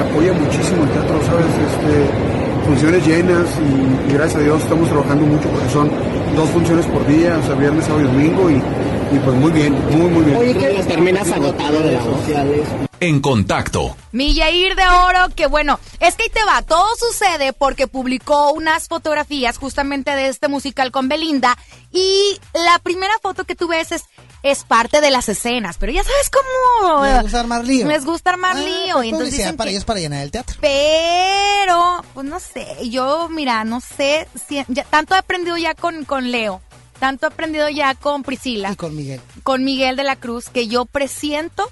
apoya 0.00 0.32
muchísimo 0.32 0.84
el 0.84 0.90
teatro, 0.90 1.20
¿sabes? 1.24 1.46
Este, 1.46 2.66
funciones 2.66 3.06
llenas 3.06 3.46
y, 3.58 4.10
y 4.10 4.14
gracias 4.14 4.36
a 4.36 4.44
Dios 4.44 4.62
estamos 4.62 4.88
trabajando 4.88 5.26
mucho 5.26 5.48
porque 5.48 5.68
son 5.70 5.90
dos 6.36 6.48
funciones 6.50 6.86
por 6.86 7.06
día, 7.06 7.38
o 7.38 7.46
sea, 7.46 7.54
viernes, 7.54 7.84
sábado 7.84 8.04
y 8.04 8.06
domingo 8.06 8.50
y, 8.50 8.54
y 8.54 9.18
pues 9.18 9.36
muy 9.36 9.50
bien, 9.52 9.72
muy, 9.90 10.10
muy 10.10 10.24
bien. 10.24 10.36
Oye, 10.36 10.54
¿qué 10.54 10.82
terminas 10.84 11.30
agotado 11.30 11.80
de 11.80 11.92
las 11.92 12.04
sociales? 12.04 12.68
En 13.00 13.20
contacto. 13.20 13.96
Mi 14.12 14.32
Yair 14.32 14.76
de 14.76 14.84
Oro, 14.86 15.34
que 15.34 15.46
bueno, 15.48 15.80
es 15.98 16.14
que 16.14 16.22
ahí 16.24 16.28
te 16.28 16.44
va, 16.44 16.62
todo 16.62 16.86
sucede 16.96 17.52
porque 17.52 17.88
publicó 17.88 18.52
unas 18.52 18.86
fotografías 18.86 19.58
justamente 19.58 20.12
de 20.12 20.28
este 20.28 20.46
musical 20.46 20.92
con 20.92 21.08
Belinda 21.08 21.58
y 21.90 22.38
la 22.54 22.78
primera 22.78 23.14
foto 23.20 23.44
que 23.44 23.56
tú 23.56 23.66
ves 23.66 23.90
es, 23.90 24.04
es 24.42 24.64
parte 24.64 25.00
de 25.00 25.10
las 25.10 25.28
escenas, 25.28 25.76
pero 25.78 25.92
ya 25.92 26.02
sabes 26.02 26.30
cómo... 26.30 27.04
les 27.04 27.22
gusta 27.22 27.40
armar 27.40 27.64
lío. 27.64 27.86
Les 27.86 28.04
gusta 28.04 28.30
armar 28.30 28.56
Ah, 28.56 28.60
lío 28.60 28.94
pues 28.94 29.06
y 29.06 29.08
entonces 29.10 29.10
publicidad 29.28 29.44
dicen 29.44 29.56
para 29.56 29.68
que- 29.68 29.72
ellos 29.76 29.84
para 29.84 30.00
llenar 30.00 30.22
el 30.22 30.30
teatro. 30.30 30.56
Pero, 30.60 32.04
pues 32.14 32.26
no 32.26 32.40
sé, 32.40 32.66
yo, 32.90 33.28
mira, 33.28 33.64
no 33.64 33.80
sé, 33.80 34.26
si, 34.48 34.64
ya, 34.68 34.84
tanto 34.84 35.14
he 35.14 35.18
aprendido 35.18 35.56
ya 35.56 35.74
con, 35.74 36.04
con 36.04 36.30
Leo, 36.30 36.60
tanto 36.98 37.26
he 37.26 37.28
aprendido 37.28 37.68
ya 37.68 37.94
con 37.94 38.22
Priscila, 38.24 38.72
y 38.72 38.76
con 38.76 38.96
Miguel. 38.96 39.20
con 39.44 39.64
Miguel 39.64 39.96
de 39.96 40.04
la 40.04 40.16
Cruz, 40.16 40.48
que 40.48 40.66
yo 40.66 40.86
presiento, 40.86 41.70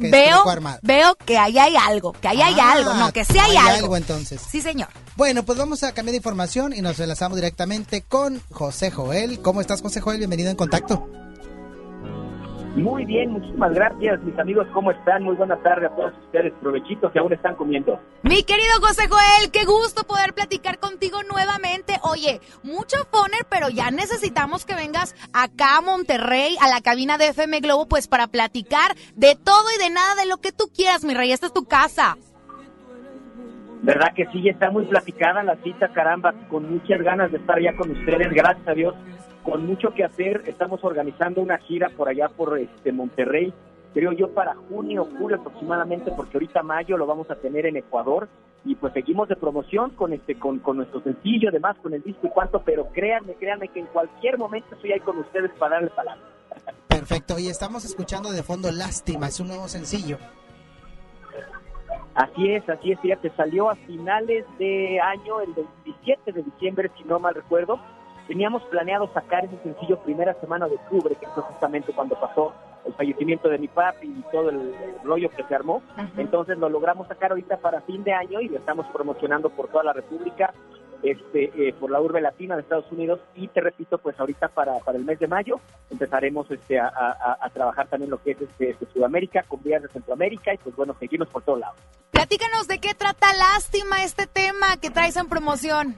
que 0.00 0.10
veo, 0.10 0.44
veo 0.82 1.14
que 1.16 1.36
ahí 1.38 1.58
hay 1.58 1.76
algo, 1.76 2.12
que 2.12 2.28
ahí 2.28 2.40
hay 2.42 2.56
Ah, 2.58 2.72
algo, 2.72 2.94
no, 2.94 3.12
que 3.12 3.24
sí 3.24 3.38
hay, 3.38 3.56
hay 3.56 3.76
algo. 3.78 3.96
entonces. 3.96 4.40
Sí, 4.50 4.60
señor. 4.62 4.88
bueno 5.16 5.42
pues 5.42 5.56
vamos 5.58 5.82
a 5.84 5.92
cambiar 5.92 6.12
de 6.12 6.18
información 6.18 6.72
y 6.74 6.80
nos 6.82 6.98
enlazamos 7.00 7.36
directamente 7.36 8.02
con 8.02 8.42
José 8.50 8.90
Joel. 8.90 9.40
¿cómo 9.40 9.60
estás 9.62 9.80
José 9.82 10.00
Joel? 10.00 10.18
bienvenido 10.18 10.50
en 10.50 10.56
contacto 10.56 11.08
Muy 12.76 13.06
bien, 13.06 13.30
muchísimas 13.30 13.72
gracias, 13.72 14.22
mis 14.22 14.38
amigos, 14.38 14.66
¿cómo 14.74 14.90
están? 14.90 15.22
Muy 15.22 15.34
buena 15.34 15.56
tarde 15.62 15.86
a 15.86 15.96
todos 15.96 16.12
ustedes, 16.26 16.52
provechitos 16.60 17.10
que 17.10 17.18
aún 17.18 17.32
están 17.32 17.54
comiendo. 17.54 17.98
Mi 18.22 18.42
querido 18.42 18.74
José 18.82 19.08
Joel, 19.08 19.50
qué 19.50 19.64
gusto 19.64 20.04
poder 20.06 20.34
platicar 20.34 20.78
contigo 20.78 21.22
nuevamente. 21.22 21.94
Oye, 22.02 22.42
mucho 22.62 22.98
poner, 23.10 23.46
pero 23.48 23.70
ya 23.70 23.90
necesitamos 23.90 24.66
que 24.66 24.74
vengas 24.74 25.14
acá 25.32 25.78
a 25.78 25.80
Monterrey, 25.80 26.58
a 26.60 26.68
la 26.68 26.82
cabina 26.82 27.16
de 27.16 27.28
FM 27.28 27.60
Globo, 27.60 27.86
pues 27.88 28.08
para 28.08 28.26
platicar 28.26 28.94
de 29.14 29.36
todo 29.36 29.64
y 29.74 29.82
de 29.82 29.88
nada 29.88 30.14
de 30.14 30.26
lo 30.26 30.36
que 30.36 30.52
tú 30.52 30.66
quieras, 30.68 31.02
mi 31.02 31.14
rey. 31.14 31.32
Esta 31.32 31.46
es 31.46 31.54
tu 31.54 31.64
casa. 31.64 32.18
¿Verdad 33.82 34.12
que 34.14 34.26
sí? 34.32 34.48
Está 34.48 34.70
muy 34.70 34.84
platicada 34.84 35.42
la 35.42 35.56
cita, 35.62 35.88
caramba, 35.94 36.34
con 36.50 36.70
muchas 36.70 37.00
ganas 37.00 37.30
de 37.30 37.38
estar 37.38 37.58
ya 37.58 37.74
con 37.76 37.90
ustedes, 37.90 38.28
gracias 38.32 38.68
a 38.68 38.74
Dios, 38.74 38.94
con 39.46 39.64
mucho 39.64 39.94
que 39.94 40.04
hacer. 40.04 40.42
Estamos 40.46 40.82
organizando 40.82 41.40
una 41.40 41.56
gira 41.58 41.88
por 41.96 42.08
allá 42.08 42.28
por 42.28 42.58
este 42.58 42.92
Monterrey, 42.92 43.54
creo 43.94 44.12
yo 44.12 44.28
para 44.30 44.56
junio, 44.68 45.06
julio 45.18 45.36
aproximadamente, 45.38 46.10
porque 46.10 46.36
ahorita 46.36 46.62
mayo 46.64 46.98
lo 46.98 47.06
vamos 47.06 47.30
a 47.30 47.36
tener 47.36 47.64
en 47.64 47.76
Ecuador 47.76 48.28
y 48.64 48.74
pues 48.74 48.92
seguimos 48.92 49.28
de 49.28 49.36
promoción 49.36 49.90
con 49.90 50.12
este 50.12 50.34
con, 50.34 50.58
con 50.58 50.78
nuestro 50.78 51.00
sencillo, 51.00 51.50
además 51.50 51.76
con 51.80 51.94
el 51.94 52.02
disco 52.02 52.26
y 52.26 52.30
cuanto, 52.30 52.60
pero 52.64 52.88
créanme, 52.88 53.34
créanme 53.34 53.68
que 53.68 53.78
en 53.78 53.86
cualquier 53.86 54.36
momento 54.36 54.74
estoy 54.74 54.92
ahí 54.92 55.00
con 55.00 55.16
ustedes 55.18 55.52
para 55.58 55.76
darle 55.76 55.90
palabra. 55.90 56.22
perfecto 56.88 57.38
y 57.38 57.46
estamos 57.46 57.84
escuchando 57.84 58.32
de 58.32 58.42
fondo 58.42 58.72
Lástima 58.72 59.28
es 59.28 59.38
un 59.38 59.48
nuevo 59.48 59.68
sencillo 59.68 60.18
Así 62.16 62.50
es, 62.50 62.66
así 62.66 62.92
es, 62.92 63.00
fíjate, 63.00 63.30
salió 63.36 63.68
a 63.68 63.76
finales 63.76 64.46
de 64.58 64.98
año, 65.00 65.42
el 65.42 65.52
27 65.52 66.32
de 66.32 66.42
diciembre, 66.42 66.90
si 66.96 67.04
no 67.04 67.18
mal 67.18 67.34
recuerdo. 67.34 67.78
Teníamos 68.26 68.62
planeado 68.64 69.08
sacar 69.12 69.44
ese 69.44 69.56
sencillo 69.62 69.98
primera 70.00 70.34
semana 70.40 70.66
de 70.68 70.74
octubre, 70.74 71.14
que 71.14 71.26
fue 71.28 71.42
justamente 71.44 71.92
cuando 71.92 72.18
pasó 72.18 72.52
el 72.84 72.92
fallecimiento 72.94 73.48
de 73.48 73.58
mi 73.58 73.68
papi 73.68 74.06
y 74.08 74.24
todo 74.32 74.50
el, 74.50 74.74
rollo 75.04 75.28
que 75.30 75.42
se 75.44 75.54
armó. 75.54 75.82
Entonces 76.16 76.58
lo 76.58 76.68
logramos 76.68 77.06
sacar 77.08 77.30
ahorita 77.30 77.58
para 77.58 77.80
fin 77.82 78.02
de 78.04 78.12
año 78.12 78.40
y 78.40 78.48
lo 78.48 78.58
estamos 78.58 78.86
promocionando 78.92 79.50
por 79.50 79.68
toda 79.68 79.84
la 79.84 79.92
República, 79.92 80.52
este, 81.02 81.52
eh, 81.68 81.72
por 81.78 81.90
la 81.90 82.00
urbe 82.00 82.20
latina 82.20 82.56
de 82.56 82.62
Estados 82.62 82.90
Unidos 82.90 83.20
y 83.34 83.46
te 83.48 83.60
repito, 83.60 83.98
pues 83.98 84.18
ahorita 84.18 84.48
para, 84.48 84.78
para 84.80 84.98
el 84.98 85.04
mes 85.04 85.18
de 85.20 85.28
mayo 85.28 85.60
empezaremos 85.90 86.50
este, 86.50 86.80
a, 86.80 86.88
a- 86.88 87.36
a 87.40 87.50
trabajar 87.50 87.86
también 87.86 88.10
lo 88.10 88.20
que 88.22 88.32
es 88.32 88.40
este, 88.40 88.70
este 88.70 88.86
Sudamérica, 88.92 89.42
con 89.44 89.62
vías 89.62 89.82
de 89.82 89.88
Centroamérica 89.88 90.52
y 90.54 90.58
pues 90.58 90.74
bueno, 90.74 90.96
seguimos 90.98 91.28
por 91.28 91.42
todos 91.42 91.60
lados. 91.60 91.76
Platícanos 92.10 92.66
de 92.66 92.78
qué 92.80 92.94
trata 92.94 93.26
lástima 93.34 94.02
este 94.02 94.26
tema 94.26 94.76
que 94.80 94.90
traes 94.90 95.16
en 95.16 95.28
promoción. 95.28 95.94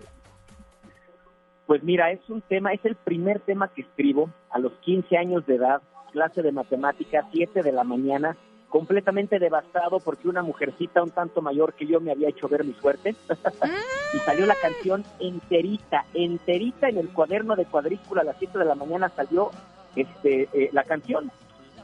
Pues 1.68 1.82
mira, 1.82 2.10
es 2.10 2.20
un 2.30 2.40
tema, 2.40 2.72
es 2.72 2.82
el 2.86 2.94
primer 2.96 3.40
tema 3.40 3.68
que 3.68 3.82
escribo 3.82 4.30
a 4.48 4.58
los 4.58 4.72
15 4.80 5.18
años 5.18 5.46
de 5.46 5.56
edad, 5.56 5.82
clase 6.12 6.40
de 6.40 6.50
matemáticas, 6.50 7.26
7 7.30 7.62
de 7.62 7.72
la 7.72 7.84
mañana, 7.84 8.38
completamente 8.70 9.38
devastado 9.38 10.00
porque 10.00 10.28
una 10.28 10.42
mujercita 10.42 11.02
un 11.02 11.10
tanto 11.10 11.42
mayor 11.42 11.74
que 11.74 11.86
yo 11.86 12.00
me 12.00 12.10
había 12.10 12.30
hecho 12.30 12.48
ver 12.48 12.64
mi 12.64 12.72
suerte. 12.72 13.14
y 14.14 14.18
salió 14.20 14.46
la 14.46 14.54
canción 14.54 15.04
enterita, 15.20 16.06
enterita 16.14 16.88
en 16.88 16.96
el 16.96 17.10
cuaderno 17.10 17.54
de 17.54 17.66
cuadrícula 17.66 18.22
a 18.22 18.24
las 18.24 18.36
7 18.38 18.58
de 18.58 18.64
la 18.64 18.74
mañana 18.74 19.10
salió 19.10 19.50
este 19.94 20.48
eh, 20.54 20.70
la 20.72 20.84
canción. 20.84 21.30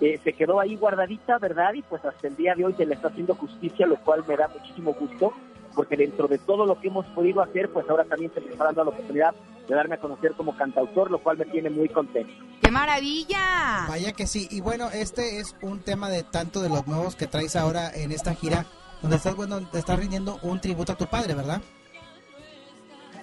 Eh, 0.01 0.18
se 0.25 0.33
quedó 0.33 0.61
ahí 0.61 0.77
guardadita, 0.77 1.37
¿verdad? 1.37 1.75
Y 1.75 1.83
pues 1.83 2.03
hasta 2.07 2.27
el 2.27 2.37
día 2.37 2.55
de 2.55 2.64
hoy 2.64 2.73
se 2.73 2.87
le 2.87 2.94
está 2.94 3.09
haciendo 3.09 3.35
justicia, 3.35 3.87
lo 3.87 3.97
cual 3.97 4.25
me 4.27 4.35
da 4.35 4.49
muchísimo 4.49 4.94
gusto, 4.94 5.35
porque 5.74 5.96
dentro 5.96 6.28
de 6.28 6.38
todo 6.38 6.66
lo 6.66 6.80
que 6.80 6.88
hemos 6.88 7.04
podido 7.06 7.42
hacer, 7.42 7.70
pues 7.72 7.88
ahora 7.88 8.04
también 8.04 8.32
se 8.34 8.40
me 8.40 8.52
está 8.52 8.64
dando 8.64 8.84
la 8.84 8.90
oportunidad 8.90 9.34
de 9.68 9.74
darme 9.74 9.94
a 9.96 10.00
conocer 10.00 10.32
como 10.34 10.56
cantautor, 10.56 11.10
lo 11.10 11.18
cual 11.18 11.38
me 11.38 11.46
tiene 11.46 11.70
muy 11.70 11.88
contento. 11.88 12.32
¡Qué 12.62 12.70
maravilla! 12.70 13.87
Vaya 13.88 14.12
que 14.12 14.26
sí. 14.26 14.46
Y 14.50 14.60
bueno, 14.60 14.88
este 14.90 15.38
es 15.40 15.56
un 15.62 15.80
tema 15.80 16.08
de 16.10 16.22
tanto 16.22 16.60
de 16.60 16.68
los 16.68 16.87
nuevos 16.87 17.16
que 17.16 17.26
traes 17.26 17.56
ahora 17.56 17.90
en 17.94 18.12
esta 18.12 18.34
gira, 18.34 18.66
donde 19.02 19.16
estás, 19.16 19.34
bueno, 19.37 19.60
te 19.68 19.78
estás 19.78 19.98
rindiendo 19.98 20.38
un 20.42 20.60
tributo 20.60 20.92
a 20.92 20.96
tu 20.96 21.06
padre, 21.06 21.34
¿verdad? 21.34 21.60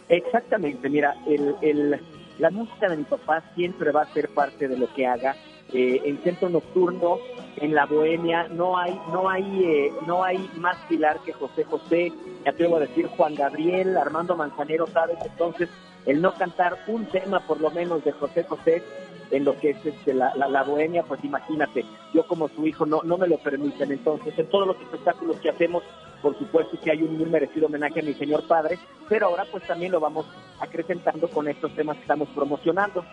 Exactamente, 0.09 0.89
mira, 0.89 1.15
el, 1.27 1.55
el- 1.61 2.01
la 2.39 2.49
música 2.49 2.89
de 2.89 2.97
mi 2.97 3.03
papá 3.03 3.43
siempre 3.55 3.91
va 3.91 4.01
a 4.01 4.13
ser 4.13 4.29
parte 4.33 4.67
de 4.67 4.75
lo 4.77 4.91
que 4.93 5.05
haga. 5.05 5.35
Eh, 5.73 6.01
en 6.03 6.21
centro 6.23 6.49
nocturno, 6.49 7.19
en 7.57 7.73
la 7.73 7.85
bohemia, 7.85 8.47
no 8.49 8.77
hay, 8.77 8.99
no 9.11 9.29
hay, 9.29 9.63
eh, 9.63 9.93
no 10.05 10.23
hay 10.23 10.49
más 10.57 10.77
pilar 10.89 11.19
que 11.25 11.33
José 11.33 11.63
José, 11.63 12.11
me 12.43 12.49
atrevo 12.49 12.77
a 12.77 12.81
decir 12.81 13.07
Juan 13.07 13.35
Gabriel, 13.35 13.97
Armando 13.97 14.35
Manzanero, 14.35 14.87
¿sabes? 14.87 15.17
Entonces, 15.23 15.69
el 16.05 16.21
no 16.21 16.33
cantar 16.33 16.77
un 16.87 17.05
tema 17.05 17.39
por 17.41 17.61
lo 17.61 17.69
menos 17.71 18.03
de 18.03 18.11
José 18.11 18.43
José 18.43 18.83
en 19.31 19.45
lo 19.45 19.57
que 19.57 19.71
es 19.71 19.85
este, 19.85 20.13
la, 20.13 20.35
la, 20.35 20.49
la 20.49 20.63
bohemia, 20.63 21.03
pues 21.03 21.23
imagínate, 21.23 21.85
yo 22.13 22.25
como 22.27 22.49
su 22.49 22.67
hijo 22.67 22.85
no, 22.85 23.01
no 23.03 23.17
me 23.17 23.27
lo 23.27 23.37
permiten. 23.37 23.91
Entonces, 23.91 24.37
en 24.37 24.47
todos 24.47 24.67
los 24.67 24.77
espectáculos 24.81 25.37
que 25.37 25.49
hacemos, 25.49 25.83
por 26.21 26.37
supuesto 26.37 26.77
que 26.83 26.91
hay 26.91 27.01
un 27.01 27.17
muy 27.17 27.29
merecido 27.29 27.67
homenaje 27.67 28.01
a 28.01 28.03
mi 28.03 28.13
señor 28.13 28.45
padre, 28.47 28.77
pero 29.07 29.27
ahora 29.27 29.45
pues 29.49 29.63
también 29.63 29.91
lo 29.91 29.99
vamos 29.99 30.25
acrecentando 30.59 31.29
con 31.29 31.47
estos 31.47 31.73
temas 31.75 31.95
que 31.95 32.03
estamos 32.03 32.27
promocionando. 32.29 33.05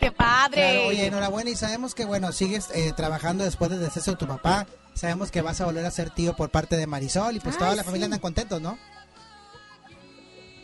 ¡Qué 0.00 0.10
padre! 0.10 0.72
Claro, 0.72 0.88
oye, 0.88 1.06
enhorabuena 1.06 1.50
y 1.50 1.56
sabemos 1.56 1.94
que, 1.94 2.04
bueno, 2.04 2.32
sigues 2.32 2.70
eh, 2.74 2.92
trabajando 2.96 3.44
después 3.44 3.70
del 3.70 3.80
deceso 3.80 4.12
de 4.12 4.16
tu 4.16 4.26
papá. 4.26 4.66
Sabemos 4.94 5.30
que 5.30 5.42
vas 5.42 5.60
a 5.60 5.66
volver 5.66 5.84
a 5.84 5.90
ser 5.90 6.10
tío 6.10 6.34
por 6.34 6.50
parte 6.50 6.76
de 6.76 6.86
Marisol 6.86 7.36
y 7.36 7.40
pues 7.40 7.56
toda 7.56 7.74
la 7.74 7.84
familia 7.84 8.06
sí. 8.06 8.06
andan 8.06 8.20
contentos, 8.20 8.60
¿no? 8.60 8.78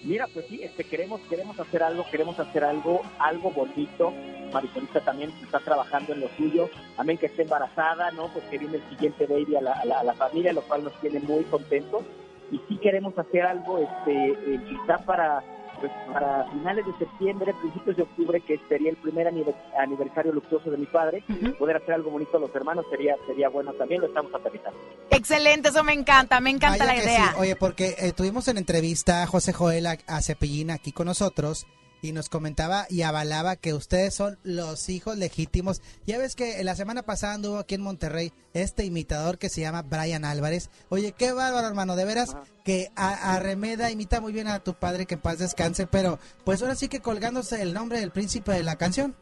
Mira, 0.02 0.26
pues 0.32 0.46
sí, 0.48 0.62
este, 0.62 0.84
queremos, 0.84 1.20
queremos 1.28 1.58
hacer 1.58 1.82
algo, 1.82 2.04
queremos 2.10 2.38
hacer 2.38 2.64
algo, 2.64 3.02
algo 3.18 3.50
bonito. 3.50 4.12
Marisolita 4.52 5.00
también 5.00 5.32
está 5.42 5.58
trabajando 5.60 6.12
en 6.12 6.20
lo 6.20 6.28
suyo. 6.36 6.70
Amén 6.96 7.18
que 7.18 7.26
esté 7.26 7.42
embarazada, 7.42 8.10
¿no? 8.12 8.32
Pues 8.32 8.44
que 8.46 8.58
viene 8.58 8.76
el 8.76 8.88
siguiente 8.88 9.26
baby 9.26 9.56
a 9.56 9.60
la, 9.60 9.72
a 9.72 9.84
la, 9.84 10.00
a 10.00 10.04
la 10.04 10.14
familia, 10.14 10.52
lo 10.52 10.62
cual 10.62 10.84
nos 10.84 10.98
tiene 11.00 11.18
muy 11.20 11.44
contentos. 11.44 12.04
Y 12.52 12.60
sí 12.68 12.78
queremos 12.78 13.18
hacer 13.18 13.42
algo, 13.42 13.78
este, 13.78 14.28
eh, 14.28 14.60
quizá 14.68 14.98
para, 14.98 15.42
pues, 15.80 15.92
para 16.12 16.44
finales 16.50 16.84
de 16.86 16.92
septiembre, 16.98 17.54
principios 17.60 17.96
de 17.96 18.02
octubre, 18.02 18.40
que 18.40 18.58
sería 18.68 18.90
el 18.90 18.96
primer 18.96 19.26
anive- 19.26 19.54
aniversario 19.78 20.32
luctuoso 20.32 20.70
de 20.70 20.76
mi 20.78 20.86
padre. 20.86 21.22
Poder 21.58 21.76
hacer 21.76 21.94
algo 21.94 22.10
bonito 22.10 22.36
a 22.36 22.40
los 22.40 22.54
hermanos 22.54 22.84
sería, 22.90 23.16
sería 23.26 23.48
bueno 23.48 23.72
también, 23.74 24.00
lo 24.00 24.06
estamos 24.08 24.34
aterrizando. 24.34 24.78
Excelente, 25.10 25.68
eso 25.70 25.82
me 25.84 25.92
encanta, 25.92 26.40
me 26.40 26.50
encanta 26.50 26.84
Vaya 26.84 26.96
la 26.98 27.02
idea. 27.04 27.28
sí. 27.32 27.40
Oye, 27.40 27.56
porque 27.56 27.94
eh, 27.98 28.12
tuvimos 28.12 28.48
en 28.48 28.58
entrevista 28.58 29.22
a 29.22 29.26
José 29.26 29.52
Joel 29.52 29.86
a, 29.86 29.96
a 30.06 30.20
Cepillín 30.22 30.70
aquí 30.70 30.92
con 30.92 31.06
nosotros 31.06 31.66
y 32.02 32.12
nos 32.12 32.28
comentaba 32.28 32.86
y 32.88 33.02
avalaba 33.02 33.56
que 33.56 33.74
ustedes 33.74 34.14
son 34.14 34.38
los 34.42 34.88
hijos 34.88 35.16
legítimos. 35.16 35.82
Ya 36.06 36.18
ves 36.18 36.36
que 36.36 36.62
la 36.64 36.74
semana 36.74 37.02
pasada 37.02 37.34
anduvo 37.34 37.58
aquí 37.58 37.74
en 37.74 37.82
Monterrey 37.82 38.32
este 38.54 38.84
imitador 38.84 39.38
que 39.38 39.48
se 39.48 39.60
llama 39.60 39.82
Brian 39.82 40.24
Álvarez. 40.24 40.70
Oye, 40.88 41.12
qué 41.16 41.32
bárbaro, 41.32 41.66
hermano, 41.66 41.96
de 41.96 42.04
veras 42.04 42.36
que 42.64 42.88
a, 42.96 43.34
Arremeda 43.34 43.90
imita 43.90 44.20
muy 44.20 44.32
bien 44.32 44.48
a 44.48 44.60
tu 44.60 44.74
padre, 44.74 45.06
que 45.06 45.14
en 45.14 45.20
paz 45.20 45.38
descanse, 45.38 45.86
pero 45.86 46.18
pues 46.44 46.62
ahora 46.62 46.74
sí 46.74 46.88
que 46.88 47.00
colgándose 47.00 47.60
el 47.62 47.74
nombre 47.74 48.00
del 48.00 48.10
príncipe 48.10 48.52
de 48.52 48.62
la 48.62 48.76
canción. 48.76 49.14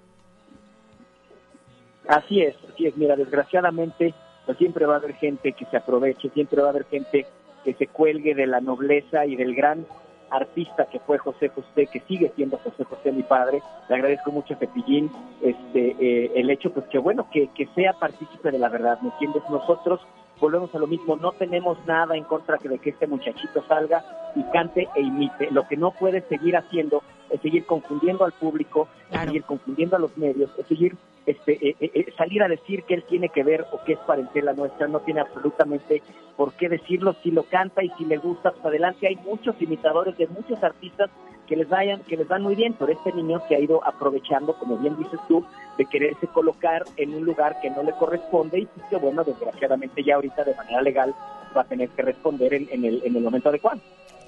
Así 2.08 2.42
es, 2.42 2.54
así 2.72 2.87
es. 2.87 2.96
Mira, 2.96 3.16
desgraciadamente, 3.16 4.14
pues 4.46 4.58
siempre 4.58 4.87
va 4.87 4.94
a 4.94 4.98
haber 4.98 5.14
gente 5.14 5.52
que 5.52 5.64
se 5.66 5.76
aproveche, 5.76 6.30
siempre 6.30 6.60
va 6.60 6.68
a 6.68 6.70
haber 6.70 6.84
gente 6.87 7.26
que 7.64 7.74
se 7.74 7.87
cuelgue 7.87 8.34
de 8.34 8.46
la 8.46 8.60
nobleza 8.60 9.24
y 9.24 9.37
del 9.37 9.54
gran 9.54 9.87
artista 10.36 10.86
que 10.86 11.00
fue 11.00 11.18
José 11.18 11.48
José, 11.48 11.86
que 11.86 12.00
sigue 12.00 12.32
siendo 12.34 12.58
José 12.58 12.84
José, 12.84 13.12
mi 13.12 13.22
padre. 13.22 13.62
Le 13.88 13.94
agradezco 13.94 14.32
mucho 14.32 14.54
a 14.54 14.56
Cepillín 14.58 15.10
este, 15.42 15.96
eh, 15.98 16.32
el 16.34 16.50
hecho, 16.50 16.72
pues 16.72 16.86
que 16.86 16.98
bueno, 16.98 17.28
que, 17.30 17.48
que 17.48 17.66
sea 17.74 17.92
partícipe 17.94 18.50
de 18.50 18.58
la 18.58 18.68
verdad, 18.68 18.98
¿me 19.00 19.10
entiendes? 19.10 19.42
Nosotros 19.50 20.00
volvemos 20.40 20.74
a 20.74 20.78
lo 20.78 20.86
mismo, 20.86 21.16
no 21.16 21.32
tenemos 21.32 21.78
nada 21.86 22.16
en 22.16 22.24
contra 22.24 22.56
de 22.56 22.78
que 22.78 22.90
este 22.90 23.06
muchachito 23.06 23.64
salga 23.66 24.04
y 24.34 24.42
cante 24.52 24.88
e 24.94 25.00
imite. 25.00 25.50
Lo 25.50 25.66
que 25.66 25.76
no 25.76 25.92
puede 25.92 26.22
seguir 26.28 26.56
haciendo 26.56 27.02
es 27.30 27.40
seguir 27.40 27.66
confundiendo 27.66 28.24
al 28.24 28.32
público, 28.32 28.88
es 29.10 29.20
seguir 29.20 29.44
confundiendo 29.44 29.96
a 29.96 29.98
los 29.98 30.16
medios, 30.16 30.50
es 30.58 30.66
seguir 30.66 30.96
este, 31.26 31.52
eh, 31.52 31.76
eh, 31.80 31.90
eh, 31.94 32.12
salir 32.18 32.42
a 32.42 32.48
decir 32.48 32.82
que 32.84 32.94
él 32.94 33.04
tiene 33.08 33.30
que 33.30 33.42
ver 33.42 33.64
o 33.72 33.82
que 33.84 33.94
es 33.94 33.98
parentela 34.00 34.52
nuestra, 34.52 34.88
no 34.88 35.00
tiene 35.00 35.20
absolutamente 35.20 36.02
por 36.36 36.52
qué 36.54 36.68
decirlo, 36.68 37.14
si 37.22 37.30
lo 37.30 37.44
canta 37.44 37.82
y 37.82 37.88
si 37.96 38.04
le 38.04 38.18
gusta, 38.18 38.50
pues 38.50 38.64
adelante, 38.64 39.06
hay 39.06 39.16
muchos 39.16 39.60
imitadores 39.60 40.18
de 40.18 40.26
muchos 40.26 40.62
artistas 40.62 41.10
que 41.46 41.57
les 41.57 41.68
vayan, 41.68 42.00
que 42.02 42.16
les 42.16 42.26
van 42.28 42.42
muy 42.42 42.54
bien, 42.54 42.74
pero 42.78 42.92
este 42.92 43.12
niño 43.12 43.40
se 43.48 43.54
ha 43.57 43.61
ido 43.61 43.85
aprovechando, 43.87 44.54
como 44.59 44.76
bien 44.78 44.96
dices 44.96 45.20
tú, 45.28 45.44
de 45.78 45.85
quererse 45.87 46.26
colocar 46.28 46.85
en 46.96 47.14
un 47.14 47.24
lugar 47.24 47.61
que 47.61 47.70
no 47.70 47.83
le 47.83 47.92
corresponde 47.92 48.61
y 48.61 48.68
que 48.88 48.96
bueno, 48.96 49.24
desgraciadamente 49.24 50.02
ya 50.02 50.16
ahorita 50.16 50.44
de 50.44 50.54
manera 50.54 50.83
legal 50.83 51.14
va 51.57 51.62
a 51.62 51.64
tener 51.64 51.88
que 51.90 52.02
responder 52.02 52.54
en, 52.54 52.68
en 52.70 52.85
el, 52.85 53.02
en 53.04 53.16
el 53.16 53.22
momento 53.22 53.48
adecuado. 53.48 53.80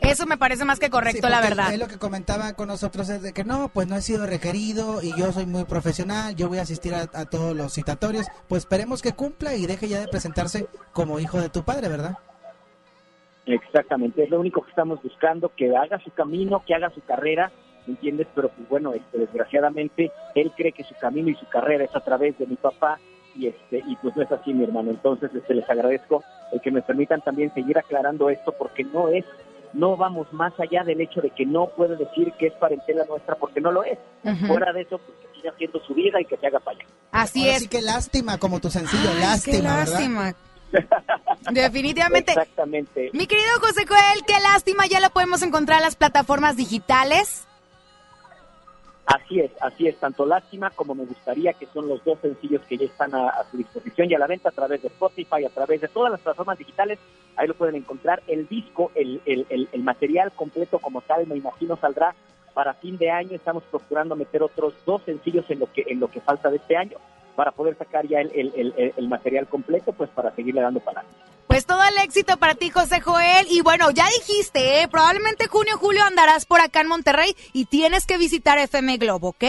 Eso 0.02 0.26
me 0.26 0.36
parece 0.36 0.64
más 0.64 0.78
que 0.78 0.90
correcto, 0.90 1.26
Sí, 1.26 1.32
la 1.32 1.40
verdad. 1.40 1.72
él 1.72 1.80
lo 1.80 1.88
que 1.88 1.98
comentaba 1.98 2.52
con 2.52 2.68
nosotros 2.68 3.08
es 3.08 3.22
de 3.22 3.32
que 3.32 3.44
no, 3.44 3.68
pues 3.68 3.88
no 3.88 3.96
he 3.96 4.02
sido 4.02 4.26
requerido 4.26 5.02
y 5.02 5.12
yo 5.16 5.32
soy 5.32 5.46
muy 5.46 5.64
profesional, 5.64 6.36
yo 6.36 6.48
voy 6.48 6.58
a 6.58 6.62
asistir 6.62 6.94
a, 6.94 7.08
a 7.12 7.24
todos 7.24 7.56
los 7.56 7.72
citatorios, 7.72 8.26
pues 8.46 8.62
esperemos 8.64 9.00
que 9.00 9.12
cumpla 9.12 9.54
y 9.56 9.66
deje 9.66 9.88
ya 9.88 9.98
de 10.00 10.08
presentarse 10.08 10.68
como 10.92 11.18
hijo 11.18 11.40
de 11.40 11.48
tu 11.48 11.64
padre, 11.64 11.88
¿verdad? 11.88 12.18
Exactamente, 13.46 14.24
es 14.24 14.30
lo 14.30 14.40
único 14.40 14.62
que 14.62 14.70
estamos 14.70 15.00
buscando, 15.02 15.50
que 15.54 15.74
haga 15.76 15.98
su 16.00 16.10
camino, 16.10 16.62
que 16.66 16.74
haga 16.74 16.90
su 16.90 17.00
carrera, 17.02 17.52
¿me 17.86 17.92
entiendes? 17.94 18.26
Pero 18.34 18.48
pues 18.48 18.68
bueno, 18.68 18.92
este, 18.92 19.18
desgraciadamente 19.18 20.10
él 20.34 20.52
cree 20.56 20.72
que 20.72 20.82
su 20.84 20.94
camino 20.96 21.30
y 21.30 21.36
su 21.36 21.46
carrera 21.48 21.84
es 21.84 21.94
a 21.94 22.00
través 22.00 22.36
de 22.38 22.46
mi 22.46 22.56
papá 22.56 22.98
y 23.36 23.46
este 23.46 23.78
y 23.86 23.96
pues 23.96 24.16
no 24.16 24.22
es 24.22 24.32
así, 24.32 24.52
mi 24.52 24.64
hermano. 24.64 24.90
Entonces, 24.90 25.30
este, 25.34 25.54
les 25.54 25.68
agradezco 25.70 26.24
el 26.52 26.60
que 26.60 26.70
me 26.72 26.82
permitan 26.82 27.20
también 27.20 27.52
seguir 27.54 27.78
aclarando 27.78 28.30
esto 28.30 28.52
porque 28.58 28.82
no 28.84 29.08
es 29.08 29.24
no 29.72 29.96
vamos 29.96 30.32
más 30.32 30.58
allá 30.58 30.82
del 30.84 31.00
hecho 31.02 31.20
de 31.20 31.30
que 31.30 31.44
no 31.44 31.68
puede 31.68 31.96
decir 31.96 32.32
que 32.38 32.46
es 32.46 32.52
parentela 32.54 33.04
nuestra 33.04 33.34
porque 33.36 33.60
no 33.60 33.70
lo 33.70 33.84
es. 33.84 33.98
Ujú. 34.24 34.46
Fuera 34.46 34.72
de 34.72 34.82
eso, 34.82 34.98
pues 34.98 35.18
que 35.20 35.36
siga 35.38 35.50
haciendo 35.52 35.80
su 35.80 35.94
vida 35.94 36.20
y 36.20 36.24
que 36.24 36.36
se 36.36 36.46
haga 36.46 36.60
para 36.60 36.78
allá. 36.78 36.86
Así 37.12 37.40
Ahora 37.42 37.52
es. 37.56 37.62
sí 37.62 37.68
que 37.68 37.82
lástima 37.82 38.38
como 38.38 38.58
tu 38.60 38.70
sencillo, 38.70 39.10
Ay, 39.14 39.20
lástima, 39.20 39.54
qué 39.54 39.60
¿verdad? 39.62 39.84
Definitivamente. 41.52 42.32
Exactamente. 42.32 43.10
Mi 43.12 43.26
querido 43.26 43.48
José 43.60 43.84
Joel, 43.86 44.24
qué 44.26 44.40
lástima, 44.40 44.86
ya 44.86 45.00
lo 45.00 45.10
podemos 45.10 45.42
encontrar 45.42 45.78
en 45.78 45.84
las 45.84 45.96
plataformas 45.96 46.56
digitales. 46.56 47.46
Así 49.06 49.38
es, 49.38 49.52
así 49.60 49.86
es, 49.86 49.96
tanto 49.98 50.26
lástima 50.26 50.70
como 50.70 50.92
me 50.96 51.04
gustaría, 51.04 51.52
que 51.52 51.66
son 51.66 51.88
los 51.88 52.04
dos 52.04 52.18
sencillos 52.20 52.62
que 52.68 52.76
ya 52.76 52.86
están 52.86 53.14
a, 53.14 53.28
a 53.28 53.48
su 53.48 53.56
disposición 53.56 54.10
y 54.10 54.14
a 54.14 54.18
la 54.18 54.26
venta 54.26 54.48
a 54.48 54.52
través 54.52 54.82
de 54.82 54.88
Spotify, 54.88 55.44
a 55.44 55.50
través 55.50 55.80
de 55.80 55.86
todas 55.86 56.10
las 56.10 56.20
plataformas 56.20 56.58
digitales, 56.58 56.98
ahí 57.36 57.46
lo 57.46 57.54
pueden 57.54 57.76
encontrar. 57.76 58.20
El 58.26 58.48
disco, 58.48 58.90
el, 58.96 59.20
el, 59.24 59.46
el, 59.48 59.68
el 59.70 59.82
material 59.84 60.32
completo 60.32 60.80
como 60.80 61.02
tal, 61.02 61.24
me 61.28 61.36
imagino 61.36 61.76
saldrá 61.76 62.16
para 62.52 62.74
fin 62.74 62.98
de 62.98 63.12
año. 63.12 63.36
Estamos 63.36 63.62
procurando 63.70 64.16
meter 64.16 64.42
otros 64.42 64.74
dos 64.84 65.02
sencillos 65.04 65.44
en 65.50 65.60
lo 65.60 65.72
que, 65.72 65.84
en 65.86 66.00
lo 66.00 66.08
que 66.08 66.20
falta 66.20 66.50
de 66.50 66.56
este 66.56 66.76
año 66.76 66.98
para 67.36 67.52
poder 67.52 67.76
sacar 67.78 68.08
ya 68.08 68.20
el, 68.20 68.32
el, 68.34 68.92
el, 68.96 69.08
material 69.08 69.46
completo, 69.46 69.92
pues 69.92 70.10
para 70.10 70.34
seguirle 70.34 70.62
dando 70.62 70.80
para. 70.80 71.04
Pues 71.46 71.66
todo 71.66 71.82
el 71.84 71.98
éxito 71.98 72.36
para 72.38 72.54
ti, 72.54 72.70
José 72.70 73.00
Joel. 73.00 73.46
Y 73.50 73.60
bueno, 73.60 73.90
ya 73.90 74.06
dijiste, 74.08 74.82
¿eh? 74.82 74.88
probablemente 74.88 75.46
junio 75.46 75.76
julio 75.78 76.02
andarás 76.02 76.46
por 76.46 76.60
acá 76.60 76.80
en 76.80 76.88
Monterrey 76.88 77.36
y 77.52 77.66
tienes 77.66 78.06
que 78.06 78.18
visitar 78.18 78.58
FM 78.58 78.96
Globo, 78.96 79.28
¿ok? 79.28 79.44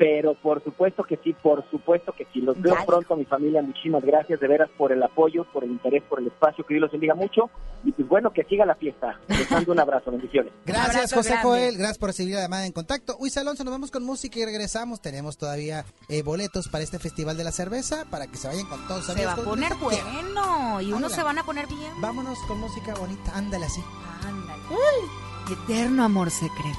Pero 0.00 0.32
por 0.32 0.64
supuesto 0.64 1.04
que 1.04 1.18
sí, 1.22 1.34
por 1.34 1.62
supuesto 1.70 2.14
que 2.14 2.26
sí. 2.32 2.40
Los 2.40 2.58
veo 2.58 2.72
Dale. 2.72 2.86
pronto, 2.86 3.16
mi 3.16 3.26
familia. 3.26 3.60
Muchísimas 3.60 4.02
gracias 4.02 4.40
de 4.40 4.48
veras 4.48 4.70
por 4.78 4.92
el 4.92 5.02
apoyo, 5.02 5.44
por 5.52 5.62
el 5.62 5.72
interés, 5.72 6.02
por 6.04 6.20
el 6.20 6.28
espacio. 6.28 6.64
Que 6.64 6.72
Dios 6.72 6.80
los 6.80 6.90
bendiga 6.90 7.14
mucho. 7.14 7.50
Y 7.84 7.92
pues 7.92 8.08
bueno, 8.08 8.32
que 8.32 8.44
siga 8.44 8.64
la 8.64 8.76
fiesta. 8.76 9.20
Les 9.28 9.50
mando 9.50 9.72
un 9.72 9.78
abrazo. 9.78 10.10
Bendiciones. 10.10 10.54
Gracias, 10.64 10.94
abrazo 10.94 11.16
José 11.16 11.28
grande. 11.28 11.48
Joel. 11.48 11.76
Gracias 11.76 11.98
por 11.98 12.08
recibir 12.08 12.34
la 12.34 12.40
llamada 12.40 12.64
en 12.64 12.72
contacto. 12.72 13.14
Uy, 13.20 13.30
Alonso, 13.36 13.62
nos 13.62 13.72
vamos 13.72 13.90
con 13.90 14.02
música 14.02 14.38
y 14.38 14.46
regresamos. 14.46 15.02
Tenemos 15.02 15.36
todavía 15.36 15.84
eh, 16.08 16.22
boletos 16.22 16.68
para 16.68 16.82
este 16.82 16.98
Festival 16.98 17.36
de 17.36 17.44
la 17.44 17.52
Cerveza 17.52 18.06
para 18.10 18.26
que 18.26 18.38
se 18.38 18.48
vayan 18.48 18.64
con 18.70 18.88
todos. 18.88 19.04
Se 19.04 19.12
va 19.12 19.32
a 19.32 19.32
amigos, 19.34 19.50
poner 19.50 19.74
bueno 19.74 20.80
y 20.80 20.94
unos 20.94 21.12
se 21.12 21.22
van 21.22 21.38
a 21.38 21.44
poner 21.44 21.66
bien. 21.66 21.92
Vámonos 22.00 22.38
con 22.48 22.58
música 22.58 22.94
bonita. 22.94 23.36
Ándale 23.36 23.66
así. 23.66 23.82
Ándale. 24.26 24.62
Eterno 25.52 26.04
amor 26.04 26.30
secreto. 26.30 26.78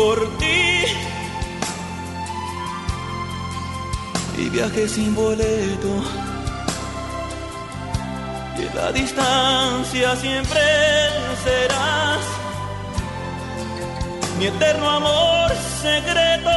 por 0.00 0.18
ti. 0.38 0.84
Y 4.38 4.48
viaje 4.48 4.88
sin 4.88 5.14
boleto 5.14 5.92
la 8.74 8.92
distancia 8.92 10.16
siempre 10.16 10.60
serás 11.44 12.20
mi 14.38 14.46
eterno 14.46 14.88
amor 14.88 15.50
secreto. 15.82 16.50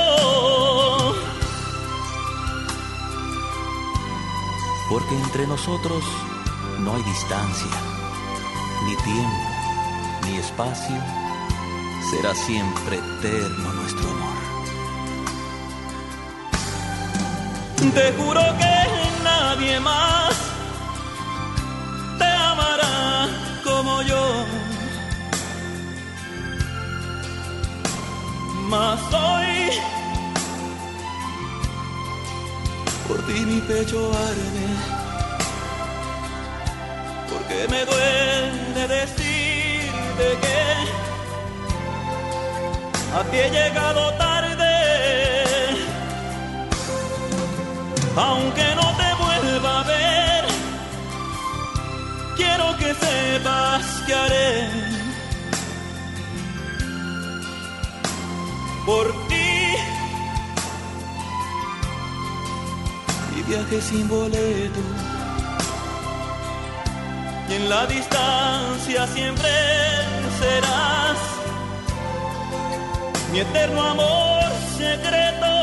Porque 4.90 5.16
entre 5.16 5.48
nosotros 5.48 6.04
no 6.80 6.96
hay 6.96 7.04
distancia, 7.04 7.76
ni 8.86 8.96
tiempo, 8.98 9.48
ni 10.26 10.38
espacio. 10.38 11.23
Será 12.14 12.36
siempre 12.36 12.98
eterno 12.98 13.74
nuestro 13.74 14.10
amor. 14.10 14.38
Te 17.94 18.14
juro 18.14 18.42
que 18.60 18.76
nadie 19.24 19.80
más 19.80 20.54
como 23.64 24.02
yo. 24.04 24.46
Mas 28.70 29.00
hoy 29.14 29.70
por 33.08 33.20
ti 33.28 33.40
mi 33.46 33.60
pecho 33.62 34.12
arde, 34.30 34.68
porque 37.30 37.68
me 37.70 37.86
duele 37.86 38.88
decirte 38.88 40.38
que 40.42 40.73
a 43.18 43.24
ti 43.30 43.38
he 43.38 43.50
llegado 43.50 44.14
tarde, 44.14 44.74
aunque 48.16 48.76
no 48.76 48.88
te 49.00 49.10
vuelva 49.24 49.80
a 49.80 49.84
ver 49.84 50.44
quiero 52.36 52.78
que 52.78 52.94
sepas 52.94 53.86
que 54.06 54.14
haré 54.14 54.94
por 58.86 59.06
ti. 59.28 59.76
Y 63.38 63.42
viaje 63.44 63.82
sin 63.82 64.08
boleto. 64.08 64.82
Y 67.50 67.54
en 67.54 67.70
la 67.70 67.86
distancia 67.88 69.08
siempre 69.08 69.50
serás 70.40 71.33
mi 73.34 73.40
eterno 73.40 73.82
amor 73.82 74.52
secreto. 74.78 75.63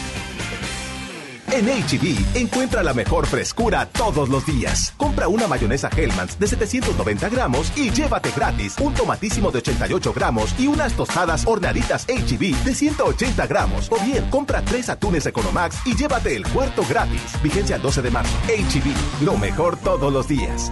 En 1.51 1.65
HB, 1.65 2.35
e 2.35 2.39
encuentra 2.39 2.81
la 2.81 2.93
mejor 2.93 3.27
frescura 3.27 3.85
todos 3.85 4.29
los 4.29 4.45
días. 4.45 4.93
Compra 4.95 5.27
una 5.27 5.47
mayonesa 5.47 5.89
Hellmann's 5.95 6.39
de 6.39 6.47
790 6.47 7.27
gramos 7.27 7.73
y 7.75 7.91
llévate 7.91 8.31
gratis 8.31 8.75
un 8.79 8.93
tomatísimo 8.93 9.51
de 9.51 9.57
88 9.57 10.13
gramos 10.13 10.57
y 10.57 10.67
unas 10.67 10.93
tostadas 10.93 11.45
horneaditas 11.45 12.05
HB 12.05 12.43
e 12.43 12.63
de 12.63 12.73
180 12.73 13.47
gramos. 13.47 13.91
O 13.91 13.99
bien, 13.99 14.29
compra 14.29 14.61
tres 14.61 14.87
atunes 14.87 15.25
Economax 15.25 15.85
y 15.85 15.95
llévate 15.95 16.35
el 16.37 16.47
cuarto 16.47 16.85
gratis. 16.89 17.41
Vigencia 17.43 17.75
el 17.75 17.81
12 17.81 18.01
de 18.01 18.11
marzo. 18.11 18.37
HB, 18.47 19.21
e 19.21 19.25
lo 19.25 19.37
mejor 19.37 19.75
todos 19.75 20.13
los 20.13 20.29
días. 20.29 20.71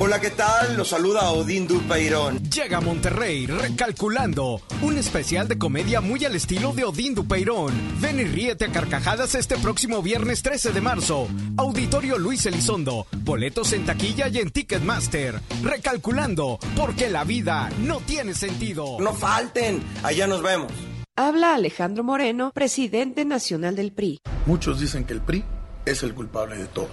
Hola, 0.00 0.20
¿qué 0.20 0.30
tal? 0.30 0.76
Los 0.76 0.90
saluda 0.90 1.32
Odín 1.32 1.66
Dupeirón. 1.66 2.38
Llega 2.50 2.78
a 2.78 2.80
Monterrey 2.80 3.46
recalculando 3.46 4.60
un 4.80 4.96
especial 4.96 5.48
de 5.48 5.58
comedia 5.58 6.00
muy 6.00 6.24
al 6.24 6.36
estilo 6.36 6.72
de 6.72 6.84
Odín 6.84 7.16
Dupeirón. 7.16 7.72
Ven 8.00 8.20
y 8.20 8.24
ríete 8.24 8.66
a 8.66 8.68
carcajadas 8.68 9.34
este 9.34 9.56
próximo 9.56 10.00
viernes 10.00 10.42
13 10.42 10.70
de 10.70 10.80
marzo. 10.80 11.26
Auditorio 11.56 12.16
Luis 12.16 12.46
Elizondo. 12.46 13.08
Boletos 13.24 13.72
en 13.72 13.86
taquilla 13.86 14.28
y 14.28 14.38
en 14.38 14.50
Ticketmaster. 14.50 15.40
Recalculando, 15.64 16.60
porque 16.76 17.10
la 17.10 17.24
vida 17.24 17.68
no 17.80 17.98
tiene 17.98 18.34
sentido. 18.34 18.98
No 19.00 19.12
falten, 19.14 19.82
allá 20.04 20.28
nos 20.28 20.42
vemos. 20.42 20.70
Habla 21.16 21.56
Alejandro 21.56 22.04
Moreno, 22.04 22.52
presidente 22.54 23.24
nacional 23.24 23.74
del 23.74 23.90
PRI. 23.90 24.20
Muchos 24.46 24.78
dicen 24.78 25.02
que 25.02 25.14
el 25.14 25.22
PRI 25.22 25.44
es 25.84 26.04
el 26.04 26.14
culpable 26.14 26.56
de 26.56 26.66
todo. 26.66 26.88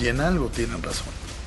Y 0.00 0.06
en 0.06 0.20
algo 0.20 0.50
tienen 0.50 0.80
razón. 0.84 1.23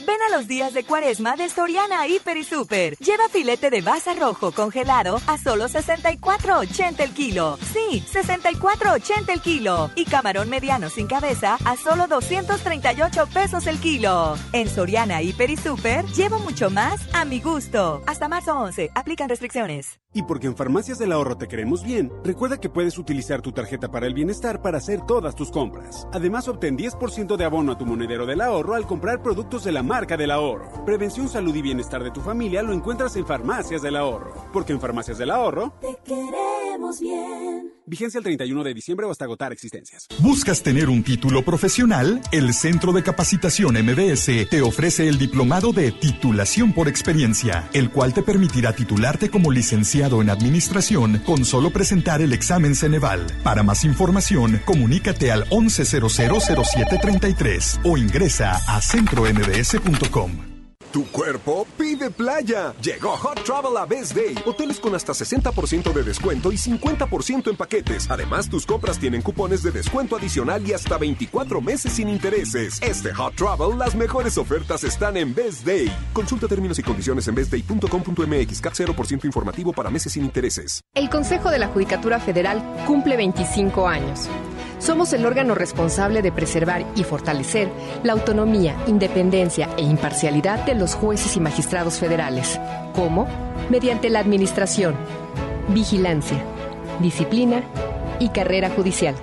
Ven 0.00 0.16
a 0.28 0.36
los 0.36 0.48
días 0.48 0.74
de 0.74 0.84
cuaresma 0.84 1.36
de 1.36 1.48
Soriana 1.48 2.06
Hiper 2.06 2.36
y 2.36 2.44
Super. 2.44 2.96
Lleva 2.98 3.28
filete 3.28 3.70
de 3.70 3.82
baza 3.82 4.14
rojo 4.14 4.52
congelado 4.52 5.20
a 5.26 5.38
solo 5.38 5.68
64.80 5.68 7.00
el 7.00 7.10
kilo. 7.10 7.58
Sí, 7.72 8.04
64.80 8.12 9.32
el 9.32 9.40
kilo. 9.40 9.90
Y 9.94 10.04
camarón 10.04 10.48
mediano 10.48 10.88
sin 10.90 11.06
cabeza 11.06 11.58
a 11.64 11.76
solo 11.76 12.06
238 12.06 13.26
pesos 13.32 13.66
el 13.66 13.78
kilo. 13.78 14.36
En 14.52 14.68
Soriana 14.68 15.22
Hiper 15.22 15.50
y 15.50 15.56
Super 15.56 16.04
llevo 16.06 16.38
mucho 16.38 16.70
más 16.70 17.00
a 17.14 17.24
mi 17.24 17.40
gusto. 17.40 18.02
Hasta 18.06 18.28
marzo 18.28 18.58
11. 18.58 18.90
Aplican 18.94 19.28
restricciones. 19.28 20.00
Y 20.14 20.22
porque 20.24 20.46
en 20.46 20.56
Farmacias 20.56 20.98
del 20.98 21.12
Ahorro 21.12 21.38
te 21.38 21.48
queremos 21.48 21.82
bien, 21.82 22.12
recuerda 22.22 22.60
que 22.60 22.68
puedes 22.68 22.98
utilizar 22.98 23.40
tu 23.40 23.52
tarjeta 23.52 23.90
para 23.90 24.06
el 24.06 24.12
bienestar 24.12 24.60
para 24.60 24.76
hacer 24.76 25.00
todas 25.06 25.34
tus 25.34 25.50
compras. 25.50 26.06
Además, 26.12 26.48
obtén 26.48 26.76
10% 26.76 27.36
de 27.36 27.44
abono 27.46 27.72
a 27.72 27.78
tu 27.78 27.86
monedero 27.86 28.26
del 28.26 28.42
ahorro 28.42 28.74
al 28.74 28.86
comprar 28.86 29.22
productos 29.22 29.64
de 29.64 29.72
la 29.72 29.81
marca 29.82 30.16
del 30.16 30.30
ahorro. 30.30 30.84
Prevención, 30.84 31.28
salud 31.28 31.54
y 31.54 31.62
bienestar 31.62 32.02
de 32.02 32.10
tu 32.10 32.20
familia 32.20 32.62
lo 32.62 32.72
encuentras 32.72 33.16
en 33.16 33.26
Farmacias 33.26 33.82
del 33.82 33.96
Ahorro. 33.96 34.32
Porque 34.52 34.72
en 34.72 34.80
Farmacias 34.80 35.18
del 35.18 35.30
Ahorro... 35.30 35.74
Te 35.80 35.96
queremos 36.04 37.00
bien. 37.00 37.72
Vigencia 37.84 38.18
el 38.18 38.24
31 38.24 38.62
de 38.62 38.74
diciembre 38.74 39.06
o 39.06 39.10
hasta 39.10 39.24
agotar 39.24 39.52
existencias. 39.52 40.06
¿Buscas 40.20 40.62
tener 40.62 40.88
un 40.88 41.02
título 41.02 41.44
profesional? 41.44 42.20
El 42.30 42.54
Centro 42.54 42.92
de 42.92 43.02
Capacitación 43.02 43.74
MBS 43.74 44.48
te 44.48 44.62
ofrece 44.62 45.08
el 45.08 45.18
diplomado 45.18 45.72
de 45.72 45.90
titulación 45.90 46.72
por 46.72 46.86
experiencia, 46.86 47.68
el 47.72 47.90
cual 47.90 48.14
te 48.14 48.22
permitirá 48.22 48.72
titularte 48.72 49.30
como 49.30 49.50
licenciado 49.50 50.22
en 50.22 50.30
administración 50.30 51.18
con 51.26 51.44
solo 51.44 51.70
presentar 51.70 52.22
el 52.22 52.32
examen 52.32 52.76
Ceneval. 52.76 53.26
Para 53.42 53.64
más 53.64 53.82
información, 53.84 54.62
comunícate 54.64 55.32
al 55.32 55.50
11000733 55.50 57.80
o 57.82 57.98
ingresa 57.98 58.60
a 58.68 58.80
Tu 60.92 61.06
cuerpo 61.06 61.66
pide 61.78 62.10
playa. 62.10 62.74
Llegó 62.82 63.16
Hot 63.16 63.42
Travel 63.42 63.74
a 63.78 63.86
Best 63.86 64.14
Day. 64.14 64.34
Hoteles 64.44 64.78
con 64.78 64.94
hasta 64.94 65.14
60% 65.14 65.90
de 65.90 66.02
descuento 66.02 66.52
y 66.52 66.56
50% 66.56 67.48
en 67.48 67.56
paquetes. 67.56 68.10
Además, 68.10 68.50
tus 68.50 68.66
compras 68.66 68.98
tienen 68.98 69.22
cupones 69.22 69.62
de 69.62 69.70
descuento 69.70 70.16
adicional 70.16 70.62
y 70.68 70.74
hasta 70.74 70.98
24 70.98 71.62
meses 71.62 71.94
sin 71.94 72.10
intereses. 72.10 72.82
Este 72.82 73.14
Hot 73.14 73.34
Travel, 73.34 73.78
las 73.78 73.94
mejores 73.94 74.36
ofertas 74.36 74.84
están 74.84 75.16
en 75.16 75.34
Best 75.34 75.64
Day. 75.64 75.90
Consulta 76.12 76.46
términos 76.46 76.78
y 76.78 76.82
condiciones 76.82 77.26
en 77.28 77.36
bestday.com.mx. 77.36 78.60
CAP 78.60 78.74
0% 78.74 79.24
informativo 79.24 79.72
para 79.72 79.88
meses 79.88 80.12
sin 80.12 80.26
intereses. 80.26 80.82
El 80.94 81.08
Consejo 81.08 81.50
de 81.50 81.58
la 81.58 81.68
Judicatura 81.68 82.20
Federal 82.20 82.62
cumple 82.86 83.16
25 83.16 83.88
años. 83.88 84.28
Somos 84.82 85.12
el 85.12 85.24
órgano 85.26 85.54
responsable 85.54 86.22
de 86.22 86.32
preservar 86.32 86.84
y 86.96 87.04
fortalecer 87.04 87.68
la 88.02 88.14
autonomía, 88.14 88.74
independencia 88.88 89.68
e 89.76 89.82
imparcialidad 89.82 90.66
de 90.66 90.74
los 90.74 90.96
jueces 90.96 91.36
y 91.36 91.40
magistrados 91.40 92.00
federales. 92.00 92.58
¿Cómo? 92.92 93.28
Mediante 93.70 94.10
la 94.10 94.18
administración, 94.18 94.96
vigilancia, 95.68 96.42
disciplina 97.00 97.62
y 98.18 98.30
carrera 98.30 98.70
judicial, 98.70 99.14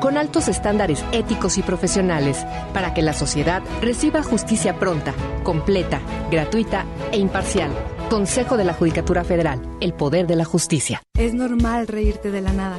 con 0.00 0.16
altos 0.16 0.48
estándares 0.48 1.04
éticos 1.12 1.58
y 1.58 1.62
profesionales 1.62 2.42
para 2.72 2.94
que 2.94 3.02
la 3.02 3.12
sociedad 3.12 3.62
reciba 3.82 4.22
justicia 4.22 4.78
pronta, 4.78 5.12
completa, 5.42 6.00
gratuita 6.30 6.86
e 7.12 7.18
imparcial. 7.18 7.70
Consejo 8.08 8.56
de 8.56 8.64
la 8.64 8.72
Judicatura 8.72 9.22
Federal, 9.22 9.60
el 9.82 9.92
poder 9.92 10.26
de 10.26 10.36
la 10.36 10.46
justicia. 10.46 11.02
Es 11.18 11.34
normal 11.34 11.88
reírte 11.88 12.30
de 12.30 12.40
la 12.40 12.54
nada. 12.54 12.78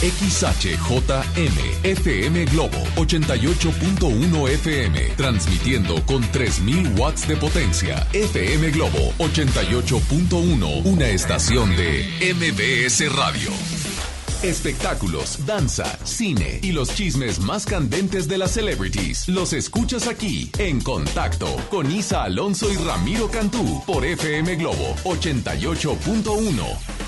XHJM 0.00 1.58
FM 1.82 2.44
Globo 2.46 2.78
88.1 2.94 4.48
FM 4.48 5.00
transmitiendo 5.16 6.06
con 6.06 6.22
3000 6.30 6.92
watts 6.96 7.26
de 7.26 7.36
potencia. 7.36 8.06
FM 8.12 8.70
Globo 8.70 9.12
88.1, 9.18 10.84
una 10.84 11.08
estación 11.08 11.74
de 11.74 12.06
MBS 12.32 13.12
Radio. 13.12 13.50
Espectáculos, 14.44 15.44
danza, 15.46 15.98
cine 16.04 16.60
y 16.62 16.70
los 16.70 16.94
chismes 16.94 17.40
más 17.40 17.66
candentes 17.66 18.28
de 18.28 18.38
las 18.38 18.52
celebrities 18.52 19.26
los 19.26 19.52
escuchas 19.52 20.06
aquí 20.06 20.48
en 20.58 20.80
Contacto 20.80 21.56
con 21.70 21.90
Isa 21.90 22.22
Alonso 22.22 22.72
y 22.72 22.76
Ramiro 22.76 23.28
Cantú 23.28 23.82
por 23.84 24.04
FM 24.04 24.54
Globo 24.54 24.94
88.1. 25.02 27.07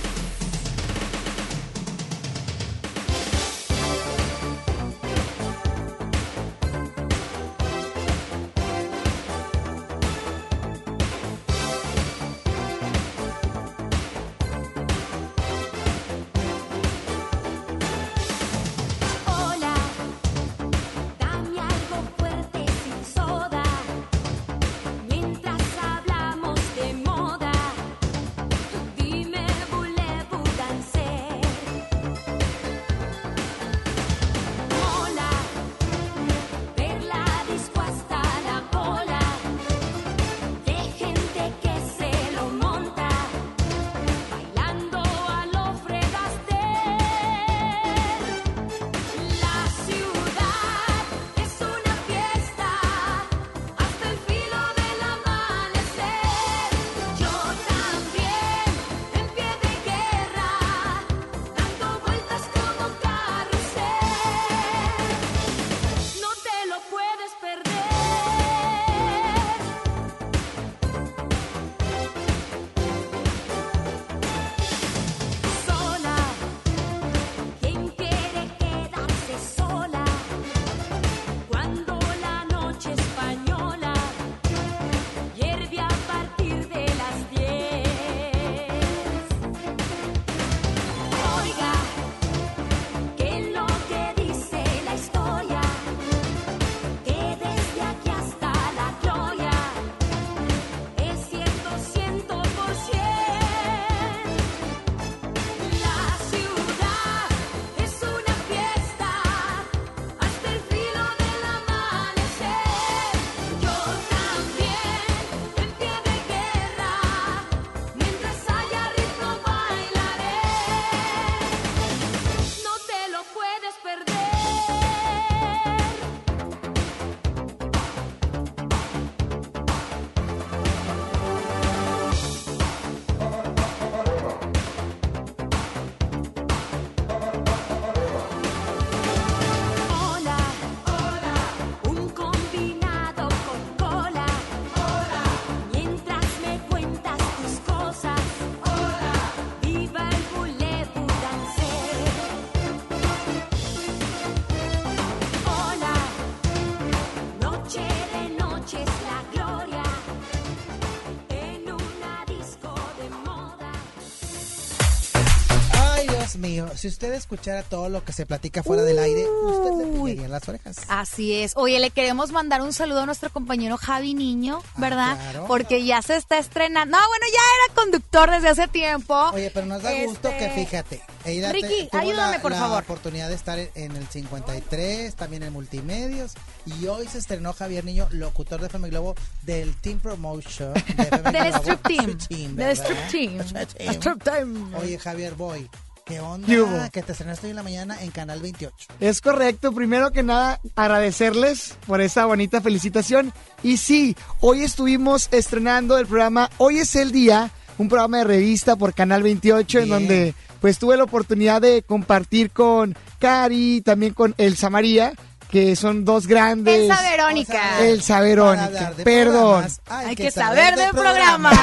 si 166.80 166.88
usted 166.88 167.12
escuchara 167.12 167.62
todo 167.62 167.88
lo 167.88 168.02
que 168.04 168.12
se 168.12 168.24
platica 168.26 168.62
fuera 168.62 168.82
del 168.82 168.98
aire, 168.98 169.24
usted 169.28 169.70
le 169.76 169.92
pillaría 169.92 170.24
en 170.24 170.30
las 170.30 170.48
orejas. 170.48 170.78
Así 170.88 171.34
es. 171.34 171.52
Oye, 171.56 171.78
le 171.78 171.90
queremos 171.90 172.32
mandar 172.32 172.62
un 172.62 172.72
saludo 172.72 173.00
a 173.00 173.06
nuestro 173.06 173.30
compañero 173.30 173.76
Javi 173.76 174.14
Niño, 174.14 174.62
¿verdad? 174.76 175.16
Ah, 175.18 175.30
claro. 175.32 175.46
Porque 175.46 175.84
ya 175.84 176.00
se 176.02 176.16
está 176.16 176.38
estrenando. 176.38 176.96
No, 176.96 177.06
bueno, 177.08 177.26
ya 177.32 177.40
era 177.66 177.74
conductor 177.82 178.30
desde 178.30 178.48
hace 178.48 178.68
tiempo. 178.68 179.14
Oye, 179.32 179.50
pero 179.52 179.66
nos 179.66 179.82
da 179.82 179.92
gusto 180.04 180.28
Este, 180.28 180.38
que 180.38 180.50
fíjate. 180.54 181.02
ella 181.24 181.48
te- 181.48 181.52
Ricky, 181.52 181.88
ayúdame, 181.92 182.36
la, 182.36 182.42
por 182.42 182.50
la 182.52 182.58
favor. 182.58 182.82
oportunidad 182.82 183.28
de 183.28 183.34
estar 183.34 183.58
en, 183.58 183.96
el 183.96 184.06
53, 184.08 185.14
también 185.14 185.42
en 185.42 185.52
Multimedios. 185.52 186.32
Y 186.64 186.86
hoy 186.86 187.06
se 187.08 187.18
estrenó 187.18 187.52
Javier 187.52 187.84
Niño, 187.84 188.08
locutor 188.10 188.60
de 188.60 188.66
FM 188.68 188.88
Globo 188.88 189.14
del 189.42 189.74
Team 189.76 189.98
Promotion. 190.00 190.72
De 190.74 190.82
Del. 191.32 191.54
Strip 191.54 191.82
Team. 191.86 192.18
Team, 192.18 192.56
Del 192.56 192.66
¿verdad? 192.66 192.84
Strip 192.84 193.10
Team. 193.10 193.40
Strip 193.40 193.68
Team. 193.74 193.90
Strip 193.94 194.22
Team. 194.22 194.74
Oye, 194.76 194.98
Javier 194.98 195.34
Boy, 195.34 195.68
¿qué 196.10 196.20
onda? 196.20 196.46
¿Qué 196.46 196.60
hubo? 196.60 196.90
Que 196.92 197.02
te 197.02 197.12
estrenaste 197.12 197.46
hoy 197.46 197.50
en 197.50 197.56
la 197.56 197.62
mañana 197.62 198.02
en 198.02 198.10
Canal 198.10 198.40
28. 198.40 198.74
Es 199.00 199.20
correcto, 199.20 199.72
primero 199.72 200.10
que 200.10 200.22
nada 200.22 200.60
agradecerles 200.74 201.76
por 201.86 202.00
esa 202.00 202.26
bonita 202.26 202.60
felicitación. 202.60 203.32
Y 203.62 203.76
sí, 203.76 204.16
hoy 204.40 204.62
estuvimos 204.62 205.28
estrenando 205.30 205.96
el 205.98 206.06
programa 206.06 206.50
Hoy 206.58 206.78
es 206.78 206.96
el 206.96 207.12
Día, 207.12 207.50
un 207.78 207.88
programa 207.88 208.18
de 208.18 208.24
revista 208.24 208.76
por 208.76 208.92
Canal 208.92 209.22
28 209.22 209.78
en 209.80 209.88
donde 209.88 210.34
pues 210.60 210.78
tuve 210.78 210.96
la 210.96 211.04
oportunidad 211.04 211.62
de 211.62 211.82
compartir 211.82 212.50
con 212.50 212.96
Cari, 213.18 213.80
también 213.80 214.12
con 214.12 214.34
Elsa 214.36 214.68
María, 214.68 215.14
que 215.50 215.74
son 215.76 216.04
dos 216.04 216.26
grandes... 216.26 216.82
Elsa 216.82 217.02
Verónica. 217.02 217.80
Elsa 217.80 218.20
Verónica, 218.20 218.92
perdón. 219.02 219.64
programas, 219.64 219.80
Hay 219.88 220.14
que 220.16 220.30
saber 220.30 220.76
de 220.76 220.88
programas. 220.90 221.58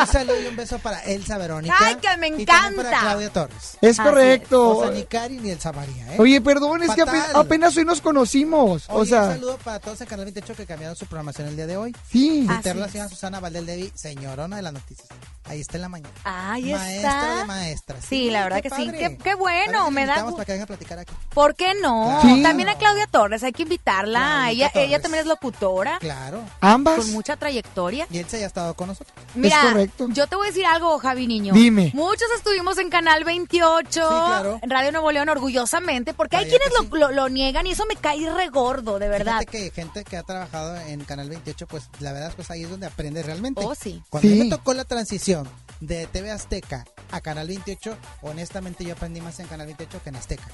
un 0.00 0.06
saludo 0.06 0.40
y 0.42 0.46
un 0.46 0.56
beso 0.56 0.78
para 0.78 1.00
Elsa 1.04 1.36
Verónica. 1.38 1.74
Ay, 1.78 1.96
que 1.96 2.16
me 2.16 2.28
Y 2.28 2.44
también 2.46 2.76
para 2.76 2.88
encanta. 2.88 3.00
Claudia 3.00 3.30
Torres. 3.30 3.78
Es 3.80 3.98
correcto. 3.98 4.78
O 4.78 4.82
sea, 4.84 4.90
ni 4.92 5.04
Cari 5.04 5.38
ni 5.38 5.50
Elsa 5.50 5.72
María, 5.72 6.14
¿eh? 6.14 6.16
Oye, 6.18 6.40
perdón, 6.40 6.82
es 6.82 6.90
que 6.94 7.04
Fatal. 7.04 7.30
apenas 7.34 7.76
hoy 7.76 7.84
nos 7.84 8.00
conocimos. 8.00 8.84
Oye, 8.88 9.00
o 9.02 9.04
sea, 9.04 9.22
un 9.24 9.32
saludo 9.34 9.58
para 9.58 9.78
todos 9.78 10.00
en 10.00 10.06
Canal 10.06 10.24
28 10.26 10.54
que 10.54 10.66
cambiaron 10.66 10.96
su 10.96 11.06
programación 11.06 11.48
el 11.48 11.56
día 11.56 11.66
de 11.66 11.76
hoy. 11.76 11.94
Sí. 12.10 12.46
Señora 12.62 13.08
Susana 13.08 13.40
Valdeldevi, 13.40 13.92
señorona 13.94 14.56
de 14.56 14.62
las 14.62 14.72
noticias. 14.72 15.06
Ahí 15.44 15.60
está 15.60 15.76
en 15.76 15.82
la 15.82 15.88
mañana. 15.88 16.12
Ahí 16.24 16.72
Maestra 16.72 17.10
está. 17.10 17.34
de 17.36 17.44
maestras. 17.46 18.04
Sí, 18.06 18.30
la 18.30 18.44
verdad 18.44 18.60
que 18.62 18.70
sí. 18.70 18.90
Qué, 19.22 19.34
bueno, 19.34 19.90
me 19.90 20.04
da 20.04 20.24
para 20.30 20.44
que 20.44 20.52
venga 20.52 20.64
a 20.64 20.66
platicar 20.66 20.98
aquí. 20.98 21.14
¿Por 21.32 21.54
qué 21.54 21.72
no? 21.80 22.20
Sí. 22.22 22.42
También 22.42 22.68
a 22.68 22.76
Claudia 22.76 23.06
Torres, 23.06 23.17
hay 23.22 23.52
que 23.52 23.62
invitarla. 23.64 24.50
Ella, 24.50 24.70
ella 24.74 25.00
también 25.00 25.22
es 25.22 25.26
locutora. 25.26 25.98
Claro. 25.98 26.42
ambas. 26.60 26.96
Con 26.98 27.12
mucha 27.12 27.36
trayectoria. 27.36 28.06
Y 28.10 28.18
Elsa 28.18 28.38
ya 28.38 28.44
ha 28.44 28.46
estado 28.48 28.74
con 28.74 28.88
nosotros. 28.88 29.14
Mira, 29.34 29.60
correcto. 29.62 30.06
yo 30.10 30.26
te 30.26 30.36
voy 30.36 30.46
a 30.46 30.50
decir 30.50 30.66
algo, 30.66 30.98
Javi 30.98 31.26
Niño. 31.26 31.52
Dime. 31.54 31.90
Muchos 31.94 32.28
estuvimos 32.36 32.78
en 32.78 32.90
Canal 32.90 33.24
28, 33.24 33.90
claro. 34.08 34.58
en 34.62 34.70
Radio 34.70 34.92
Nuevo 34.92 35.10
León, 35.12 35.28
orgullosamente, 35.28 36.14
porque 36.14 36.36
hay 36.36 36.48
quienes 36.48 36.68
lo, 36.90 36.96
lo- 36.96 37.10
lo 37.12 37.28
niegan 37.28 37.66
y 37.66 37.72
eso 37.72 37.84
me 37.86 37.96
cae 37.96 38.30
regordo, 38.32 38.98
de 38.98 39.08
verdad. 39.08 39.40
Fíjate 39.40 39.46
que 39.46 39.70
gente 39.70 40.04
que 40.04 40.16
ha 40.16 40.22
trabajado 40.22 40.76
en 40.76 41.04
Canal 41.04 41.28
28, 41.28 41.66
pues 41.66 41.84
la 42.00 42.12
verdad, 42.12 42.32
pues 42.36 42.50
ahí 42.50 42.62
es 42.64 42.70
donde 42.70 42.86
aprende 42.86 43.22
realmente. 43.22 43.60
Oh, 43.64 43.74
sí. 43.74 44.02
Cuando 44.10 44.28
Sí. 44.28 44.34
me 44.38 44.48
tocó 44.50 44.74
la 44.74 44.84
transición 44.84 45.48
de 45.80 46.06
TV 46.06 46.30
Azteca 46.30 46.84
a 47.10 47.20
Canal 47.20 47.46
28, 47.48 47.96
honestamente 48.22 48.84
yo 48.84 48.94
aprendí 48.94 49.20
más 49.20 49.38
en 49.40 49.46
Canal 49.46 49.66
28 49.66 50.00
que 50.02 50.08
en 50.10 50.16
Azteca. 50.16 50.44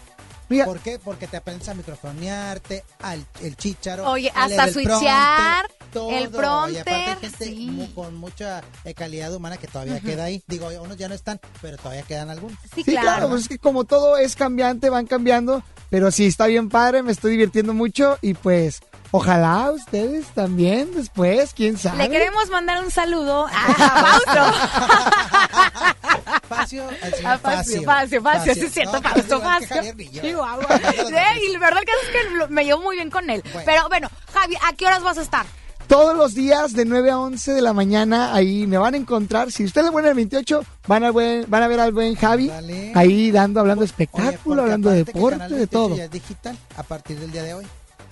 Mira, 0.48 0.64
¿Por 0.66 0.80
qué? 0.80 0.98
Porque 1.02 1.26
te 1.26 1.36
aprendes 1.38 1.68
a 1.68 1.74
microfonearte, 1.74 2.84
al 3.00 3.24
el 3.42 3.56
chícharo, 3.56 4.10
Oye, 4.10 4.30
hasta 4.34 4.64
el 4.64 4.72
switchear, 4.72 5.66
prompter, 5.90 6.14
el 6.14 6.22
Y 6.22 6.26
aparte 6.26 6.92
hay 6.94 7.04
prompter, 7.14 7.18
gente 7.30 7.44
sí. 7.46 7.70
mu- 7.70 7.94
con 7.94 8.14
mucha 8.16 8.62
eh, 8.84 8.94
calidad 8.94 9.34
humana 9.34 9.56
que 9.56 9.66
todavía 9.66 10.00
queda 10.00 10.24
ahí. 10.24 10.42
Digo, 10.46 10.68
unos 10.82 10.96
ya 10.96 11.08
no 11.08 11.14
están, 11.14 11.40
pero 11.62 11.76
todavía 11.78 12.02
quedan 12.02 12.30
algunos. 12.30 12.58
Sí, 12.74 12.82
Sí, 12.82 12.92
claro, 12.92 13.06
claro. 13.08 13.28
pues 13.30 13.42
es 13.42 13.48
que 13.48 13.58
como 13.58 13.84
todo 13.84 14.16
es 14.18 14.36
cambiante, 14.36 14.90
van 14.90 15.06
cambiando, 15.06 15.62
pero 15.90 16.10
sí 16.10 16.26
está 16.26 16.46
bien 16.46 16.68
padre, 16.68 17.02
me 17.02 17.12
estoy 17.12 17.32
divirtiendo 17.32 17.72
mucho 17.74 18.18
y 18.20 18.34
pues 18.34 18.80
ojalá 19.16 19.70
ustedes 19.70 20.26
también 20.34 20.90
después, 20.94 21.52
quién 21.54 21.78
sabe. 21.78 21.98
Le 21.98 22.10
queremos 22.10 22.50
mandar 22.50 22.82
un 22.82 22.90
saludo 22.90 23.46
a 23.46 23.50
Fausto. 24.24 24.58
Facio, 26.48 26.84
A 27.24 27.38
Facio, 27.38 27.82
Facio, 27.84 28.22
Facio, 28.22 28.54
sí 28.54 28.60
es 28.62 28.72
cierto, 28.72 29.00
Facio. 29.02 29.40
Sí, 30.18 30.26
y 31.48 31.52
la 31.52 31.58
verdad 31.60 31.80
que 31.80 31.92
es 31.92 32.08
que 32.12 32.46
me 32.48 32.64
llevo 32.64 32.82
muy 32.82 32.96
bien 32.96 33.10
con 33.10 33.28
él. 33.30 33.42
Bueno. 33.44 33.62
Pero 33.64 33.88
bueno, 33.88 34.08
Javi, 34.32 34.56
¿a 34.66 34.72
qué 34.74 34.86
horas 34.86 35.02
vas 35.02 35.18
a 35.18 35.22
estar? 35.22 35.46
Todos 35.86 36.16
los 36.16 36.34
días 36.34 36.72
de 36.72 36.84
9 36.86 37.10
a 37.10 37.18
11 37.18 37.52
de 37.52 37.60
la 37.60 37.72
mañana 37.74 38.34
ahí 38.34 38.66
me 38.66 38.78
van 38.78 38.94
a 38.94 38.96
encontrar. 38.96 39.52
Si 39.52 39.64
ustedes 39.64 39.86
le 39.86 39.92
ponen 39.92 40.08
el 40.10 40.14
28, 40.14 40.64
van 40.86 41.04
a, 41.04 41.10
buen- 41.10 41.44
van 41.48 41.62
a 41.62 41.68
ver 41.68 41.78
al 41.80 41.92
buen 41.92 42.14
Javi 42.16 42.50
ahí 42.94 43.30
dando, 43.30 43.60
hablando 43.60 43.80
de 43.82 43.86
espectáculo, 43.86 44.62
hablando 44.62 44.88
de 44.90 45.04
deporte, 45.04 45.36
de 45.44 45.66
28 45.66 45.70
todo. 45.70 45.94
Ya 45.96 46.04
es 46.04 46.10
digital 46.10 46.56
a 46.76 46.82
partir 46.82 47.18
del 47.20 47.30
día 47.30 47.42
de 47.42 47.54
hoy. 47.54 47.66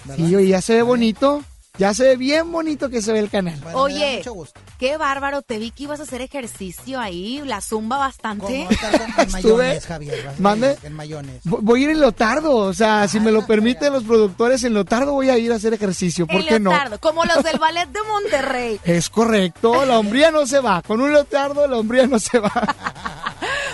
¿Verdad? 0.05 0.27
Sí, 0.27 0.35
oye, 0.37 0.49
ya 0.49 0.61
se 0.61 0.75
ve 0.75 0.83
bonito, 0.83 1.43
ya 1.79 1.95
se 1.95 2.05
ve 2.05 2.17
bien 2.17 2.53
bonito 2.53 2.91
que 2.91 3.01
se 3.01 3.13
ve 3.13 3.19
el 3.21 3.31
canal. 3.31 3.59
Bueno, 3.63 3.79
Oye, 3.79 4.19
mucho 4.19 4.35
gusto. 4.35 4.61
qué 4.79 4.99
bárbaro, 4.99 5.41
te 5.41 5.59
vi 5.59 5.71
que 5.71 5.85
ibas 5.85 6.01
a 6.01 6.03
hacer 6.03 6.21
ejercicio 6.21 7.01
ahí, 7.01 7.41
la 7.47 7.63
zumba 7.63 7.97
bastante. 7.97 8.45
¿Cómo 8.45 8.71
estar 8.71 8.93
con- 9.01 9.25
en 9.25 9.33
mayones, 9.33 9.87
Javier? 9.87 10.31
Mande. 10.39 10.77
En 10.83 10.93
mayones. 10.93 11.43
Vo- 11.45 11.61
Voy 11.63 11.81
a 11.81 11.85
ir 11.85 11.91
en 11.91 12.01
Lotardo, 12.03 12.55
o 12.55 12.75
sea, 12.75 13.09
si 13.09 13.21
me 13.21 13.33
lo 13.33 13.47
permiten 13.47 13.91
los 13.93 14.05
productores, 14.05 14.63
en 14.65 14.75
Lotardo 14.75 15.13
voy 15.13 15.31
a 15.31 15.39
ir 15.39 15.51
a 15.51 15.57
hacer 15.57 15.73
ejercicio, 15.73 16.27
¿por 16.27 16.43
En 16.43 16.47
qué 16.47 16.61
no? 16.61 16.71
Leotardo, 16.71 17.01
como 17.01 17.25
los 17.25 17.43
del 17.43 17.59
ballet 17.59 17.89
de 17.89 18.01
Monterrey. 18.07 18.81
Es 18.85 19.09
correcto, 19.09 19.87
la 19.87 19.99
hombría 19.99 20.31
no 20.31 20.47
se 20.47 20.61
va, 20.61 20.83
con 20.83 21.01
un 21.01 21.11
Lotardo 21.13 21.67
la 21.67 21.79
hombría 21.79 22.07
no 22.07 22.19
se 22.19 22.39
va. 22.39 22.53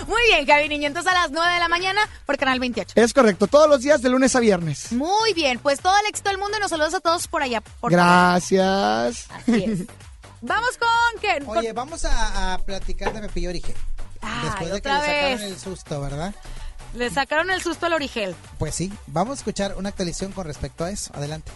Muy 0.07 0.21
bien, 0.27 0.45
Javi 0.45 0.69
Niño, 0.69 0.87
entonces 0.87 1.11
a 1.11 1.15
las 1.15 1.31
9 1.31 1.53
de 1.53 1.59
la 1.59 1.67
mañana 1.67 2.01
por 2.25 2.37
Canal 2.37 2.59
28. 2.59 2.93
Es 2.95 3.13
correcto, 3.13 3.47
todos 3.47 3.69
los 3.69 3.81
días 3.81 4.01
de 4.01 4.09
lunes 4.09 4.35
a 4.35 4.39
viernes. 4.39 4.91
Muy 4.91 5.33
bien, 5.33 5.59
pues 5.59 5.79
todo 5.81 5.93
el 6.01 6.05
éxito 6.07 6.29
del 6.29 6.37
mundo 6.37 6.57
y 6.57 6.61
nos 6.61 6.69
saludos 6.69 6.93
a 6.93 6.99
todos 6.99 7.27
por 7.27 7.41
allá. 7.43 7.61
Por. 7.61 7.91
Gracias. 7.91 9.25
Así 9.29 9.63
es. 9.63 9.79
Vamos 10.41 10.77
con 10.77 11.21
que 11.21 11.43
Oye, 11.45 11.73
vamos 11.73 12.05
a, 12.05 12.53
a 12.53 12.57
platicar 12.59 13.13
de 13.13 13.21
Pepillo 13.21 13.49
Origel. 13.49 13.75
Ay, 14.21 14.45
Después 14.45 14.71
de 14.71 14.81
que 14.81 14.89
otra 14.89 14.93
le 15.01 15.05
sacaron 15.07 15.37
vez. 15.39 15.41
el 15.51 15.59
susto, 15.59 16.01
¿verdad? 16.01 16.35
le 16.95 17.09
sacaron 17.11 17.49
el 17.51 17.61
susto 17.61 17.85
al 17.85 17.93
origel. 17.93 18.35
Pues 18.57 18.73
sí, 18.73 18.91
vamos 19.07 19.33
a 19.33 19.39
escuchar 19.39 19.75
una 19.77 19.89
actualización 19.89 20.31
con 20.31 20.45
respecto 20.47 20.83
a 20.85 20.89
eso. 20.91 21.11
Adelante. 21.13 21.51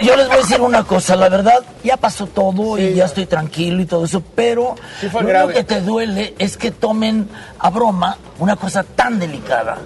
Yo 0.00 0.16
les 0.16 0.26
voy 0.26 0.36
a 0.36 0.40
decir 0.40 0.60
una 0.60 0.84
cosa, 0.84 1.14
la 1.16 1.28
verdad, 1.28 1.62
ya 1.84 1.96
pasó 1.96 2.26
todo 2.26 2.78
y 2.78 2.94
ya 2.94 3.04
estoy 3.04 3.26
tranquilo 3.26 3.82
y 3.82 3.86
todo 3.86 4.06
eso, 4.06 4.22
pero 4.34 4.74
fue 5.10 5.22
lo 5.22 5.28
grave. 5.28 5.52
que 5.54 5.64
te 5.64 5.80
duele 5.82 6.34
es 6.38 6.56
que 6.56 6.70
tomen 6.70 7.28
a 7.58 7.68
broma 7.70 8.16
una 8.38 8.56
cosa 8.56 8.82
tan 8.84 9.20
delicada. 9.20 9.78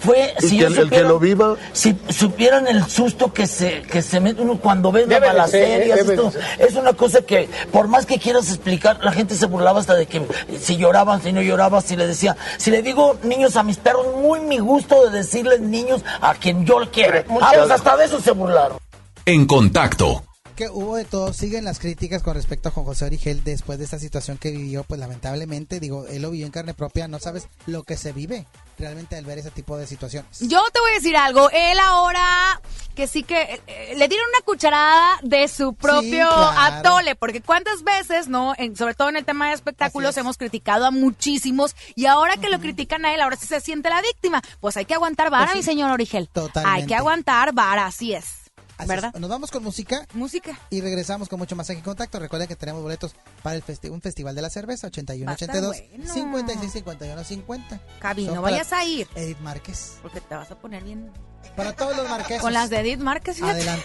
Fue, 0.00 0.34
si 0.38 0.50
que 0.50 0.56
yo 0.58 0.66
el- 0.82 0.90
que 0.90 1.00
lo 1.02 1.18
viva- 1.18 1.56
Si 1.72 1.96
supieran 2.10 2.68
el 2.68 2.84
susto 2.86 3.32
que 3.32 3.46
se, 3.46 3.82
que 3.82 4.02
se 4.02 4.20
mete 4.20 4.42
uno 4.42 4.58
cuando 4.60 4.92
ves 4.92 5.08
Debe 5.08 5.32
las 5.32 5.50
de 5.50 5.90
esto, 5.94 6.32
es 6.58 6.74
una 6.74 6.92
cosa 6.92 7.22
que 7.22 7.48
por 7.72 7.88
más 7.88 8.04
que 8.06 8.18
quieras 8.18 8.48
explicar, 8.50 8.98
la 9.02 9.12
gente 9.12 9.34
se 9.34 9.46
burlaba 9.46 9.80
hasta 9.80 9.94
de 9.94 10.06
que 10.06 10.22
si 10.60 10.76
lloraban, 10.76 11.22
si 11.22 11.32
no 11.32 11.40
lloraban, 11.40 11.82
si 11.82 11.96
le 11.96 12.06
decía, 12.06 12.36
si 12.58 12.70
le 12.70 12.82
digo 12.82 13.16
niños 13.24 13.56
a 13.56 13.62
mis 13.62 13.78
perros, 13.78 14.06
muy 14.20 14.40
mi 14.40 14.58
gusto 14.58 15.04
de 15.08 15.10
decirles 15.18 15.60
niños 15.60 16.02
a 16.20 16.34
quien 16.34 16.64
yo 16.66 16.76
quiero. 16.92 17.18
Ah, 17.40 17.50
pues 17.56 17.70
hasta 17.70 17.96
de 17.96 18.04
eso 18.04 18.20
se 18.20 18.30
burlaron. 18.32 18.78
En 19.26 19.46
contacto. 19.46 20.22
Que 20.54 20.68
hubo 20.68 20.94
de 20.94 21.04
todo, 21.04 21.32
siguen 21.32 21.64
las 21.64 21.80
críticas 21.80 22.22
con 22.22 22.34
respecto 22.34 22.68
a 22.68 22.72
Juan 22.72 22.86
José 22.86 23.06
Origel 23.06 23.42
después 23.42 23.76
de 23.78 23.84
esta 23.86 23.98
situación 23.98 24.38
que 24.38 24.52
vivió, 24.52 24.84
pues 24.84 25.00
lamentablemente, 25.00 25.80
digo, 25.80 26.06
él 26.06 26.22
lo 26.22 26.30
vivió 26.30 26.46
en 26.46 26.52
carne 26.52 26.74
propia, 26.74 27.08
no 27.08 27.18
sabes 27.18 27.48
lo 27.66 27.82
que 27.82 27.96
se 27.96 28.12
vive 28.12 28.46
realmente 28.78 29.16
al 29.16 29.24
ver 29.24 29.38
ese 29.38 29.50
tipo 29.50 29.76
de 29.76 29.88
situaciones. 29.88 30.38
Yo 30.40 30.62
te 30.72 30.78
voy 30.78 30.92
a 30.92 30.94
decir 30.94 31.16
algo, 31.16 31.50
él 31.50 31.76
ahora 31.80 32.60
que 32.94 33.08
sí 33.08 33.24
que 33.24 33.60
eh, 33.66 33.94
le 33.96 34.06
dieron 34.06 34.28
una 34.28 34.44
cucharada 34.44 35.18
de 35.22 35.48
su 35.48 35.74
propio 35.74 36.28
claro. 36.28 36.52
atole, 36.56 37.16
porque 37.16 37.40
cuántas 37.40 37.82
veces, 37.82 38.28
¿no? 38.28 38.52
En- 38.56 38.76
sobre 38.76 38.94
todo 38.94 39.08
en 39.08 39.16
el 39.16 39.24
tema 39.24 39.48
de 39.48 39.54
espectáculos 39.54 40.16
hemos 40.18 40.36
criticado 40.38 40.86
a 40.86 40.92
muchísimos 40.92 41.74
y 41.96 42.06
ahora 42.06 42.36
que 42.36 42.48
lo 42.48 42.60
critican 42.60 43.04
a 43.06 43.12
él, 43.12 43.22
ahora 43.22 43.34
sí 43.36 43.46
se 43.48 43.60
siente 43.60 43.90
la 43.90 44.00
víctima. 44.02 44.40
Pues 44.60 44.76
hay 44.76 44.84
que 44.84 44.94
aguantar 44.94 45.30
vara, 45.30 45.46
Pues 45.46 45.52
sí. 45.54 45.58
mi 45.58 45.62
señor 45.64 45.90
Origel. 45.90 46.28
Totalmente. 46.28 46.80
Hay 46.82 46.86
que 46.86 46.94
aguantar 46.94 47.52
vara, 47.52 47.86
así 47.86 48.14
es. 48.14 48.43
Así 48.76 48.88
¿Verdad? 48.88 49.12
es. 49.14 49.20
Nos 49.20 49.30
vamos 49.30 49.50
con 49.50 49.62
música. 49.62 50.06
Música. 50.14 50.58
Y 50.70 50.80
regresamos 50.80 51.28
con 51.28 51.38
mucho 51.38 51.54
más 51.56 51.70
aquí 51.70 51.78
en 51.78 51.84
contacto. 51.84 52.18
Recuerden 52.18 52.48
que 52.48 52.56
tenemos 52.56 52.82
boletos 52.82 53.14
para 53.42 53.54
el 53.56 53.64
festi- 53.64 53.90
un 53.90 54.00
festival 54.00 54.34
de 54.34 54.42
la 54.42 54.50
cerveza 54.50 54.88
81 54.88 55.26
Va 55.26 55.32
a 55.32 55.34
estar 55.34 55.48
82 55.50 55.76
bueno. 55.98 56.12
56 56.14 56.72
51 56.72 57.24
50. 57.24 57.80
Cabi, 58.00 58.26
no 58.26 58.42
vayas 58.42 58.72
a 58.72 58.84
ir. 58.84 59.06
Edith 59.14 59.38
Márquez. 59.40 59.98
Porque 60.02 60.20
te 60.20 60.34
vas 60.34 60.50
a 60.50 60.58
poner 60.58 60.82
bien. 60.82 61.10
Para 61.56 61.72
todos 61.74 61.96
los 61.96 62.08
marqueses. 62.08 62.42
Con 62.42 62.52
las 62.52 62.70
de 62.70 62.80
Edith 62.80 63.00
Márquez. 63.00 63.40
Adelante. 63.42 63.84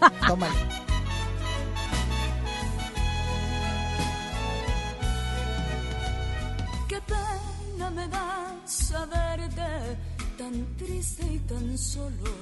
Tómale. 0.26 0.54
Qué 6.88 7.00
pena 7.02 7.90
me 7.90 8.06
da 8.08 8.56
saberte 8.66 9.96
tan 10.38 10.76
triste 10.76 11.24
y 11.32 11.38
tan 11.40 11.78
solo. 11.78 12.32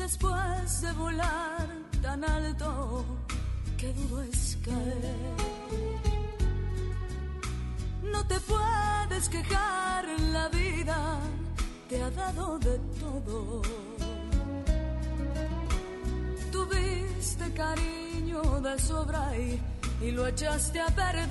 Después 0.00 0.80
de 0.80 0.92
volar 0.92 1.68
tan 2.00 2.24
alto, 2.24 3.04
qué 3.76 3.92
duro 3.92 4.22
es 4.22 4.58
caer. 4.64 5.16
No 8.02 8.26
te 8.26 8.40
puedes 8.40 9.28
quejar 9.28 9.80
te 11.90 12.00
ha 12.00 12.10
dado 12.10 12.58
de 12.60 12.78
todo. 13.00 13.62
Tuviste 16.52 17.52
cariño 17.52 18.42
de 18.60 18.78
sobra 18.78 19.36
y, 19.36 19.60
y 20.00 20.10
lo 20.12 20.26
echaste 20.28 20.80
a 20.80 20.86
perder. 20.86 21.28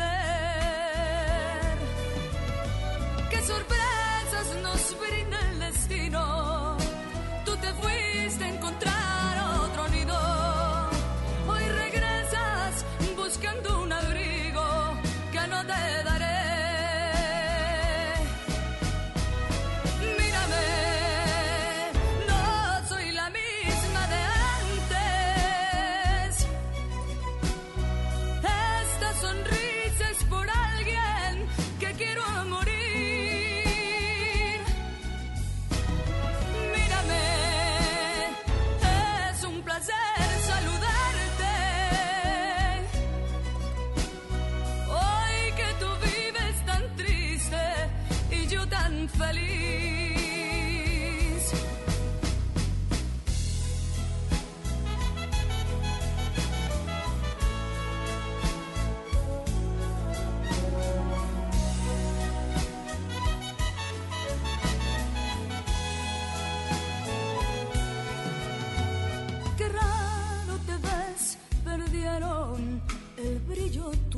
¿Qué 3.29 3.41
sorpresas 3.41 4.47
nos 4.61 4.81
brinda 4.99 5.39
el 5.49 5.59
destino? 5.59 6.28
A 8.41 8.47
encontrar 8.47 8.88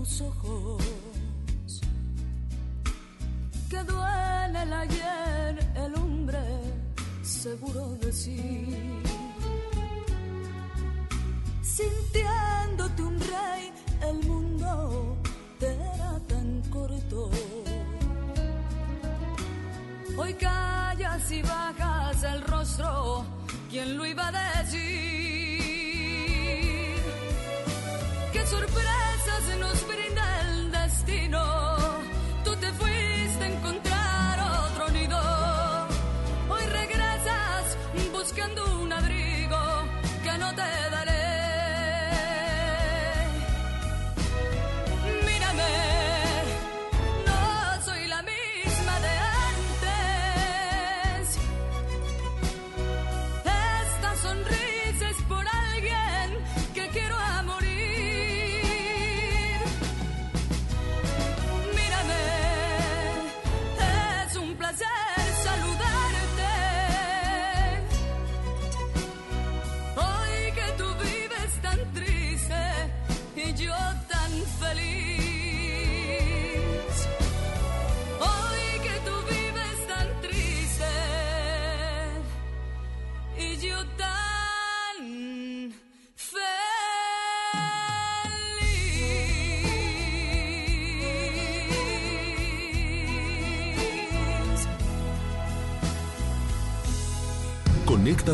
tus 0.01 0.21
ojos. 0.21 0.81
Que 3.69 3.83
duele 3.83 4.63
el 4.63 4.73
ayer, 4.73 5.53
el 5.75 5.95
hombre 5.95 6.43
seguro 7.21 7.97
de 8.01 8.11
sí. 8.11 8.65
Sintiéndote 11.61 13.03
un 13.03 13.19
rey, 13.19 13.71
el 14.09 14.17
mundo 14.27 15.17
te 15.59 15.67
era 15.67 16.19
tan 16.27 16.61
corto. 16.71 17.29
Hoy 20.17 20.33
callas 20.33 21.31
y 21.31 21.41
bajas 21.43 22.23
el 22.23 22.41
rostro, 22.41 23.23
¿quién 23.69 23.97
lo 23.97 24.05
iba 24.05 24.27
a 24.27 24.63
decir? 24.63 25.40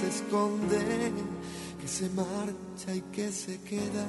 se 0.00 0.08
esconde, 0.08 1.12
que 1.80 1.88
se 1.88 2.08
marcha 2.10 2.94
y 2.94 3.00
que 3.12 3.30
se 3.30 3.60
queda, 3.60 4.06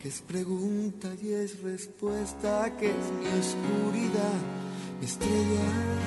que 0.00 0.08
es 0.08 0.20
pregunta 0.20 1.08
y 1.22 1.32
es 1.32 1.62
respuesta, 1.62 2.76
que 2.76 2.90
es 2.90 3.12
mi 3.20 3.26
oscuridad, 3.38 4.40
mi 5.00 5.06
estrella. 5.06 5.98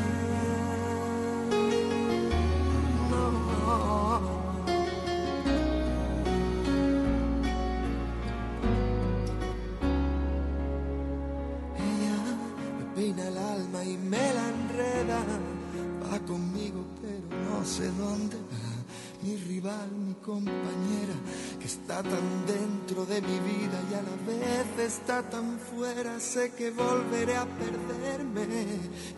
Compañera, 20.22 21.16
que 21.60 21.66
está 21.66 22.04
tan 22.04 22.46
dentro 22.46 23.06
de 23.06 23.22
mi 23.22 23.40
vida 23.40 23.80
y 23.90 23.94
a 23.94 24.02
la 24.02 24.16
vez 24.28 24.94
está 24.94 25.24
tan 25.24 25.60
fuera. 25.60 26.20
Sé 26.20 26.52
que 26.54 26.70
volveré 26.72 27.36
a 27.36 27.46
perderme 27.46 28.46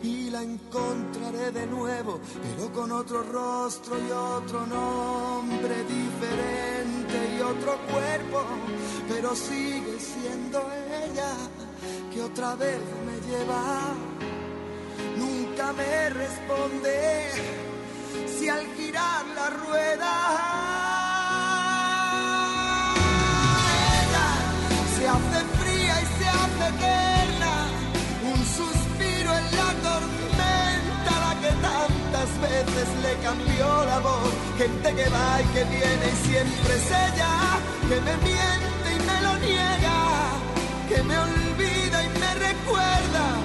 y 0.02 0.30
la 0.30 0.42
encontraré 0.42 1.52
de 1.52 1.66
nuevo, 1.66 2.20
pero 2.42 2.72
con 2.72 2.92
otro 2.92 3.22
rostro 3.22 3.96
y 3.98 4.10
otro 4.10 4.66
nombre 4.66 5.84
diferente 5.84 7.36
y 7.36 7.40
otro 7.40 7.78
cuerpo. 7.92 8.44
Pero 9.08 9.34
sigue 9.36 9.98
siendo 9.98 10.60
ella 11.04 11.32
que 12.12 12.22
otra 12.22 12.54
vez 12.56 12.80
me 13.06 13.30
lleva. 13.30 13.94
Nunca 15.18 15.72
me 15.72 16.10
responde 16.10 17.30
si 18.38 18.48
al 18.48 18.66
girar 18.74 19.26
la 19.34 19.50
rueda 19.50 20.83
le 33.02 33.14
cambió 33.22 33.84
la 33.84 33.98
voz. 34.00 34.30
Gente 34.58 34.94
que 34.94 35.08
va 35.08 35.40
y 35.40 35.46
que 35.54 35.64
viene 35.64 36.06
y 36.12 36.26
siempre 36.28 36.74
es 36.74 36.90
ella, 36.90 37.32
que 37.88 38.00
me 38.00 38.16
miente 38.28 38.88
y 38.96 39.00
me 39.08 39.20
lo 39.26 39.32
niega, 39.38 40.00
que 40.88 41.02
me 41.02 41.18
olvida 41.18 42.04
y 42.04 42.08
me 42.18 42.34
recuerda. 42.48 43.43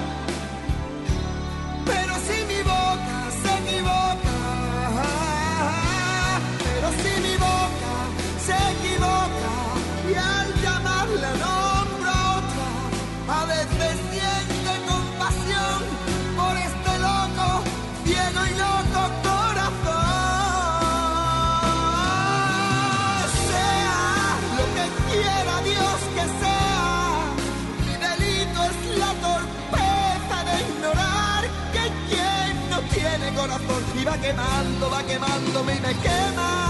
Y 34.00 34.04
va 34.04 34.16
quemando, 34.18 34.90
va 34.90 35.02
quemándome 35.02 35.74
y 35.76 35.80
me 35.80 35.94
quema. 35.96 36.69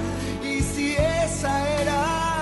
esa 1.41 1.81
era, 1.81 2.40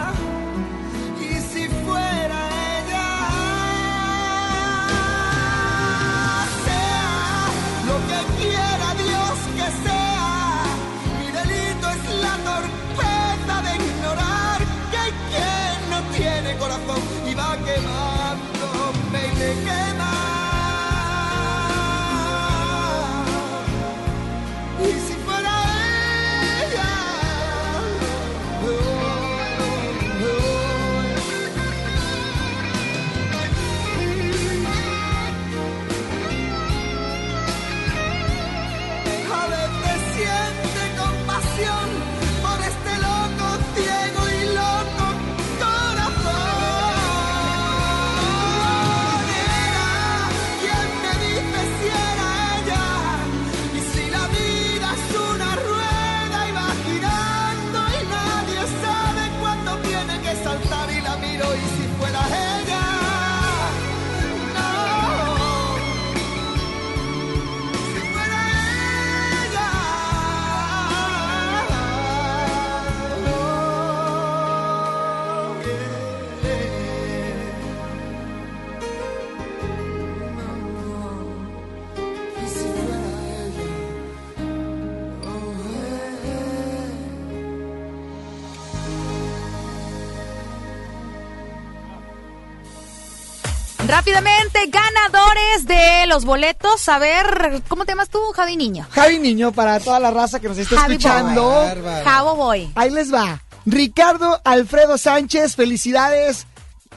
Rápidamente, 94.09 94.59
ganadores 94.71 95.67
de 95.67 96.07
los 96.07 96.25
boletos. 96.25 96.89
A 96.89 96.97
ver, 96.97 97.61
¿cómo 97.67 97.85
te 97.85 97.91
llamas 97.91 98.09
tú, 98.09 98.19
Javi 98.35 98.57
Niño? 98.57 98.87
Javi 98.89 99.19
Niño, 99.19 99.51
para 99.51 99.79
toda 99.79 99.99
la 99.99 100.09
raza 100.09 100.39
que 100.39 100.47
nos 100.47 100.57
está 100.57 100.77
Javi 100.77 100.95
escuchando. 100.95 101.43
Boy. 101.43 102.03
Javo 102.03 102.35
Boy. 102.35 102.71
Ahí 102.73 102.89
les 102.89 103.13
va. 103.13 103.39
Ricardo 103.67 104.41
Alfredo 104.43 104.97
Sánchez, 104.97 105.55
felicidades. 105.55 106.47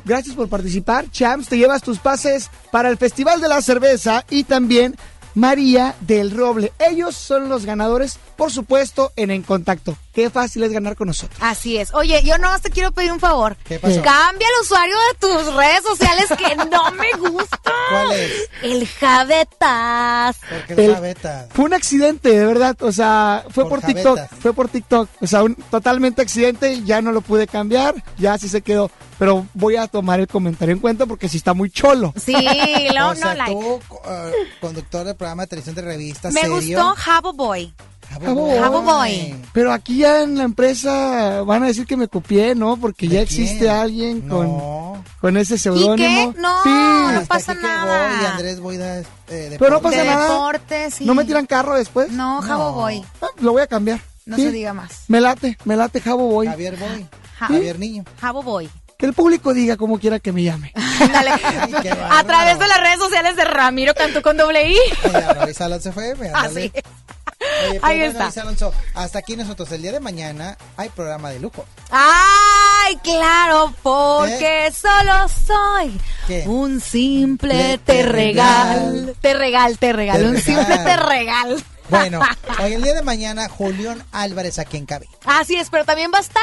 Gracias 0.07 0.35
por 0.35 0.49
participar. 0.49 1.11
Champs, 1.11 1.49
te 1.49 1.59
llevas 1.59 1.83
tus 1.83 1.99
pases 1.99 2.51
para 2.71 2.89
el 2.89 2.97
Festival 2.97 3.43
de 3.43 3.49
la 3.49 3.61
Cerveza 3.61 4.25
y 4.31 4.45
también 4.45 4.97
María 5.35 5.95
del 6.01 6.31
Roble. 6.31 6.73
Ellos 6.79 7.15
son 7.15 7.51
los 7.51 7.67
ganadores, 7.67 8.19
por 8.43 8.51
supuesto, 8.51 9.13
en 9.15 9.31
En 9.31 9.43
Contacto. 9.43 9.97
Qué 10.13 10.29
fácil 10.29 10.65
es 10.65 10.73
ganar 10.73 10.97
con 10.97 11.07
nosotros. 11.07 11.39
Así 11.41 11.79
es. 11.79 11.95
Oye, 11.95 12.21
yo 12.25 12.37
nomás 12.39 12.61
te 12.61 12.71
quiero 12.71 12.91
pedir 12.91 13.13
un 13.13 13.21
favor. 13.21 13.57
¿Qué 13.65 13.79
pasó? 13.79 14.03
Cambia 14.03 14.47
el 14.49 14.63
usuario 14.63 14.95
de 14.95 15.19
tus 15.21 15.55
redes 15.55 15.83
sociales 15.85 16.27
que 16.37 16.57
no 16.71 16.91
me 16.91 17.13
gusta. 17.31 17.59
¿Cuál 17.91 18.13
es? 18.13 18.33
El 18.63 18.87
Javetas. 18.89 20.37
¿Por 20.49 20.67
qué 20.67 20.73
El- 20.75 20.81
el 20.91 20.95
Javeta? 20.95 21.49
Fue 21.55 21.65
un 21.67 21.75
accidente, 21.75 22.31
de 22.37 22.45
verdad. 22.45 22.77
O 22.83 22.91
sea, 22.93 23.45
fue 23.51 23.69
por, 23.69 23.81
Por 23.81 23.87
TikTok. 23.95 24.19
Fue 24.41 24.53
por 24.53 24.69
TikTok. 24.69 25.09
O 25.21 25.27
sea, 25.27 25.45
un 25.45 25.55
totalmente 25.55 26.21
accidente. 26.21 26.83
Ya 26.85 27.01
no 27.01 27.13
lo 27.13 27.21
pude 27.21 27.47
cambiar. 27.47 27.95
Ya 28.19 28.35
así 28.35 28.49
se 28.49 28.61
quedó. 28.63 28.91
Pero 29.19 29.47
voy 29.55 29.77
a 29.77 29.87
tomar 29.87 30.19
el 30.21 30.27
comentario 30.27 30.75
en 30.75 30.81
cuenta 30.81 31.07
porque 31.07 31.29
sí 31.29 31.37
está 31.37 31.55
muy 31.55 31.71
cholo. 31.71 32.13
Sí, 32.23 32.33
no, 32.97 33.11
o 33.11 33.15
sea, 33.15 33.35
no 33.35 33.35
like. 33.35 33.53
tú, 33.53 33.81
eh, 34.09 34.33
conductor 34.61 35.05
del 35.05 35.15
programa 35.17 35.45
de 35.45 35.47
televisión 35.47 35.77
de 35.77 35.83
revistas, 35.83 36.33
Me 36.35 36.41
serio. 36.41 36.57
gustó 36.57 36.95
Javo 36.97 37.33
Boy. 37.33 37.73
Jabo 38.21 38.61
Jabo 38.61 38.83
Boy. 38.83 39.35
Pero 39.53 39.73
aquí 39.73 39.99
ya 39.99 40.23
en 40.23 40.37
la 40.39 40.45
empresa 40.45 41.43
van 41.43 41.63
a 41.63 41.67
decir 41.67 41.87
que 41.87 41.97
me 41.97 42.09
copié, 42.09 42.55
¿no? 42.55 42.77
Porque 42.77 43.09
ya 43.09 43.19
¿De 43.19 43.23
existe 43.25 43.59
quién? 43.61 43.71
alguien 43.71 44.27
No. 44.29 44.37
con, 44.37 45.05
con 45.21 45.37
ese 45.37 45.55
¿Y 45.55 45.59
seudónimo. 45.59 45.97
qué? 46.33 46.41
No, 46.41 46.63
Sí. 46.63 46.69
no 46.71 47.25
pasa 47.29 47.55
Kike 47.55 47.67
Boy 47.67 47.71
y 47.71 47.79
nada. 47.87 48.31
Andrés 48.33 48.61
Boida, 48.61 48.99
eh, 48.99 49.05
de 49.29 49.59
Pero 49.59 49.71
no 49.71 49.77
Deportes. 49.77 49.83
pasa 49.83 50.03
De 50.03 50.05
nada. 50.09 50.91
sí. 50.91 51.05
¿No 51.05 51.15
me 51.15 51.25
tiran 51.25 51.47
carro 51.47 51.75
después? 51.75 52.11
No, 52.11 52.41
Javo 52.43 52.73
Boy. 52.73 53.05
Ah, 53.21 53.27
lo 53.41 53.53
voy 53.53 53.63
a 53.63 53.67
cambiar. 53.67 54.01
No 54.25 54.37
Sí. 54.37 54.43
se 54.45 54.53
diga 54.53 54.73
más. 54.73 55.05
Me 55.09 55.21
late, 55.21 55.59
me 55.65 55.77
late 55.77 56.01
Jabo 56.01 56.29
Boy. 56.29 56.47
Javier 56.47 56.77
Boy. 56.77 57.07
Ja- 57.39 57.47
Javier 57.49 57.79
Niño. 57.79 58.05
Javo 58.21 58.43
Boy. 58.43 58.71
Que 58.97 59.07
el 59.07 59.15
público 59.15 59.53
diga 59.53 59.77
como 59.77 59.99
quiera 59.99 60.21
que 60.21 60.31
me 60.31 60.45
llame. 60.45 60.73
A 62.11 62.23
través 62.25 62.59
de 62.59 62.69
las 62.69 62.81
redes 62.81 62.99
sociales 63.01 63.35
de 63.35 63.45
Ramiro 63.45 63.95
Cantú 63.95 64.23
con 64.23 64.37
doble 64.37 64.71
I. 64.71 64.77
Ay, 65.41 65.55
se 65.81 65.91
fue. 65.93 66.15
me 66.15 66.29
Así. 66.29 66.71
Oye, 67.69 67.81
pues 67.81 67.85
Ahí 67.85 67.99
bueno, 68.11 68.27
está. 68.29 68.41
Alonso, 68.43 68.73
hasta 68.95 69.19
aquí 69.19 69.37
nosotros. 69.37 69.71
El 69.73 69.83
día 69.83 69.93
de 69.93 70.01
mañana 70.01 70.57
hay 70.77 70.89
programa 70.91 71.31
de 71.31 71.41
lujo. 71.41 71.65
Ay, 71.91 72.97
claro, 73.03 73.73
porque 73.83 74.73
solo 74.75 75.29
soy 75.29 76.01
¿Qué? 76.27 76.45
un 76.47 76.81
simple 76.81 77.55
Le- 77.55 77.79
te 77.79 78.03
regal. 78.03 79.17
Te 79.21 79.35
regal, 79.35 79.79
te 79.79 79.93
regal, 79.93 80.25
un 80.25 80.39
simple 80.41 80.79
te 80.79 80.97
regal. 80.97 81.63
Bueno, 81.89 82.21
hoy 82.63 82.73
el 82.75 82.83
día 82.83 82.95
de 82.95 83.03
mañana, 83.03 83.49
Julián 83.49 84.03
Álvarez 84.13 84.59
aquí 84.59 84.77
en 84.79 84.87
cabina. 84.87 85.13
Así 85.25 85.57
es, 85.57 85.69
pero 85.71 85.85
también 85.85 86.11
va 86.13 86.19
a 86.19 86.23
estar 86.23 86.43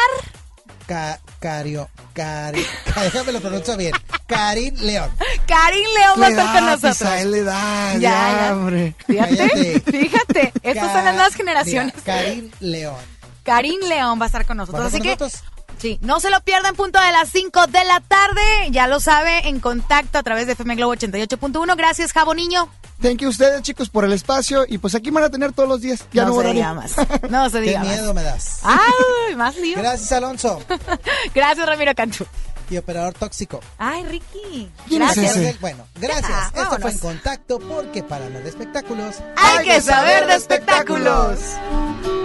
Ca 0.89 1.19
Cario, 1.39 1.87
Cari, 2.15 2.65
déjame 2.95 3.31
lo 3.33 3.39
pronuncio 3.41 3.77
bien. 3.77 3.93
Karin 4.25 4.73
León. 4.83 5.11
Karin 5.45 5.83
León 5.93 6.19
va 6.19 6.25
a 6.25 6.29
estar 6.29 6.55
con 6.55 6.65
nosotros. 6.65 6.95
Isael, 6.95 7.29
le 7.31 7.43
da, 7.43 7.93
Ya, 7.93 7.99
ya, 8.47 8.53
hombre. 8.55 8.95
Fíjate, 9.05 9.37
Cállate. 9.37 9.79
fíjate, 9.91 10.53
estas 10.63 10.91
son 10.91 11.05
las 11.05 11.13
nuevas 11.13 11.35
generaciones. 11.35 11.93
Karin 12.03 12.51
León. 12.59 12.95
Karin 13.43 13.79
León 13.87 14.19
va 14.19 14.23
a 14.23 14.25
estar 14.25 14.47
con 14.47 14.57
nosotros. 14.57 14.81
¿Va 14.81 14.85
a 14.85 14.87
Así 14.87 14.99
que, 14.99 15.09
nosotros? 15.15 15.43
sí, 15.77 15.99
no 16.01 16.19
se 16.19 16.31
lo 16.31 16.41
pierdan, 16.41 16.75
punto 16.75 16.99
de 16.99 17.11
las 17.11 17.29
5 17.29 17.67
de 17.67 17.85
la 17.85 17.99
tarde. 18.01 18.41
Ya 18.71 18.87
lo 18.87 18.99
sabe, 18.99 19.47
en 19.47 19.59
contacto 19.59 20.17
a 20.17 20.23
través 20.23 20.47
de 20.47 20.53
FM 20.53 20.73
Globo 20.75 20.95
88.1. 20.95 21.75
Gracias, 21.77 22.13
Jabo 22.13 22.33
Niño. 22.33 22.67
Thank 23.01 23.19
you 23.21 23.29
ustedes, 23.29 23.61
chicos, 23.61 23.89
por 23.89 24.03
el 24.05 24.13
espacio. 24.13 24.65
Y 24.67 24.77
pues 24.77 24.93
aquí 24.95 25.09
van 25.09 25.23
a 25.23 25.29
tener 25.29 25.53
todos 25.53 25.69
los 25.69 25.81
días. 25.81 26.05
Ya 26.11 26.23
no, 26.23 26.29
no 26.29 26.33
se 26.35 26.39
horario. 26.39 26.53
diga 26.61 26.73
más. 26.73 26.95
No 27.29 27.49
se 27.49 27.57
Qué 27.61 27.67
diga 27.67 27.79
más. 27.79 27.87
miedo 27.87 28.13
me 28.13 28.23
das. 28.23 28.59
Ay, 28.63 29.35
más 29.35 29.55
lío. 29.57 29.77
Gracias, 29.77 30.11
Alonso. 30.11 30.61
Gracias, 31.33 31.65
Ramiro 31.65 31.93
Cantú. 31.95 32.25
Y 32.69 32.77
operador 32.77 33.13
tóxico. 33.13 33.61
Ay, 33.79 34.03
Ricky. 34.05 34.69
¿Quién 34.87 35.01
es 35.01 35.15
Gracias. 35.15 35.37
ese? 35.37 35.57
Bueno, 35.59 35.87
gracias. 35.99 36.51
Ya, 36.53 36.61
Esto 36.63 36.77
fue 36.79 36.91
en 36.91 36.97
contacto 36.99 37.57
porque 37.59 38.03
para 38.03 38.25
hablar 38.25 38.43
de 38.43 38.49
espectáculos. 38.49 39.15
Hay 39.37 39.65
que 39.65 39.81
saber 39.81 40.27
de 40.27 40.35
espectáculos. 40.35 41.39
Solo 41.39 42.18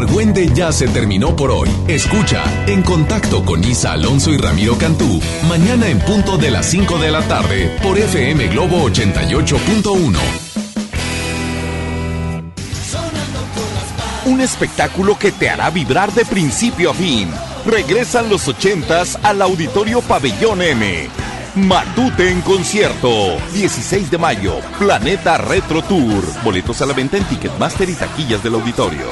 argüende 0.00 0.50
ya 0.54 0.72
se 0.72 0.88
terminó 0.88 1.36
por 1.36 1.50
hoy. 1.50 1.68
Escucha 1.86 2.42
En 2.66 2.82
Contacto 2.82 3.44
con 3.44 3.62
Isa 3.62 3.92
Alonso 3.92 4.32
y 4.32 4.38
Ramiro 4.38 4.78
Cantú, 4.78 5.20
mañana 5.46 5.88
en 5.88 5.98
punto 5.98 6.38
de 6.38 6.50
las 6.50 6.66
5 6.66 6.98
de 6.98 7.10
la 7.10 7.22
tarde 7.22 7.76
por 7.82 7.98
FM 7.98 8.48
Globo 8.48 8.88
88.1. 8.88 10.18
Un 14.24 14.40
espectáculo 14.40 15.18
que 15.18 15.32
te 15.32 15.50
hará 15.50 15.68
vibrar 15.70 16.12
de 16.12 16.24
principio 16.24 16.92
a 16.92 16.94
fin. 16.94 17.28
Regresan 17.66 18.30
los 18.30 18.48
ochentas 18.48 19.18
al 19.22 19.42
Auditorio 19.42 20.00
Pabellón 20.00 20.62
M. 20.62 21.10
Matute 21.56 22.30
en 22.30 22.40
concierto. 22.40 23.36
16 23.52 24.10
de 24.10 24.18
mayo. 24.18 24.60
Planeta 24.78 25.36
Retro 25.36 25.82
Tour. 25.82 26.24
Boletos 26.42 26.80
a 26.80 26.86
la 26.86 26.94
venta 26.94 27.18
en 27.18 27.24
Ticketmaster 27.24 27.90
y 27.90 27.94
taquillas 27.94 28.42
del 28.42 28.54
auditorio. 28.54 29.06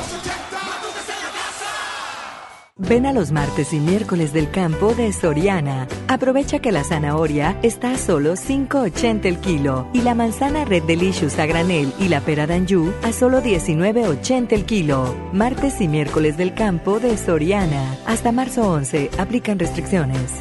Ven 2.88 3.04
a 3.04 3.12
los 3.12 3.32
martes 3.32 3.74
y 3.74 3.80
miércoles 3.80 4.32
del 4.32 4.50
campo 4.50 4.94
de 4.94 5.12
Soriana. 5.12 5.86
Aprovecha 6.08 6.60
que 6.60 6.72
la 6.72 6.84
zanahoria 6.84 7.58
está 7.62 7.90
a 7.92 7.98
solo 7.98 8.32
5.80 8.32 9.26
el 9.26 9.38
kilo 9.40 9.90
y 9.92 10.00
la 10.00 10.14
manzana 10.14 10.64
Red 10.64 10.84
Delicious 10.84 11.38
a 11.38 11.44
granel 11.44 11.92
y 11.98 12.08
la 12.08 12.22
pera 12.22 12.46
Danju 12.46 12.94
a 13.02 13.12
solo 13.12 13.42
19.80 13.42 14.52
el 14.52 14.64
kilo. 14.64 15.14
Martes 15.34 15.82
y 15.82 15.88
miércoles 15.88 16.38
del 16.38 16.54
campo 16.54 16.98
de 16.98 17.18
Soriana. 17.18 17.94
Hasta 18.06 18.32
marzo 18.32 18.62
11. 18.62 19.10
Aplican 19.18 19.58
restricciones. 19.58 20.32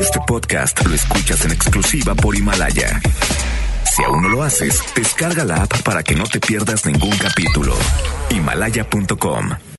Este 0.00 0.18
podcast 0.26 0.82
lo 0.86 0.94
escuchas 0.94 1.44
en 1.44 1.50
exclusiva 1.50 2.14
por 2.14 2.34
Himalaya. 2.34 3.02
Si 3.94 4.02
aún 4.04 4.22
no 4.22 4.30
lo 4.30 4.42
haces, 4.42 4.82
descarga 4.96 5.44
la 5.44 5.64
app 5.64 5.82
para 5.82 6.02
que 6.02 6.14
no 6.14 6.24
te 6.24 6.40
pierdas 6.40 6.86
ningún 6.86 7.14
capítulo. 7.18 7.74
Himalaya.com 8.30 9.50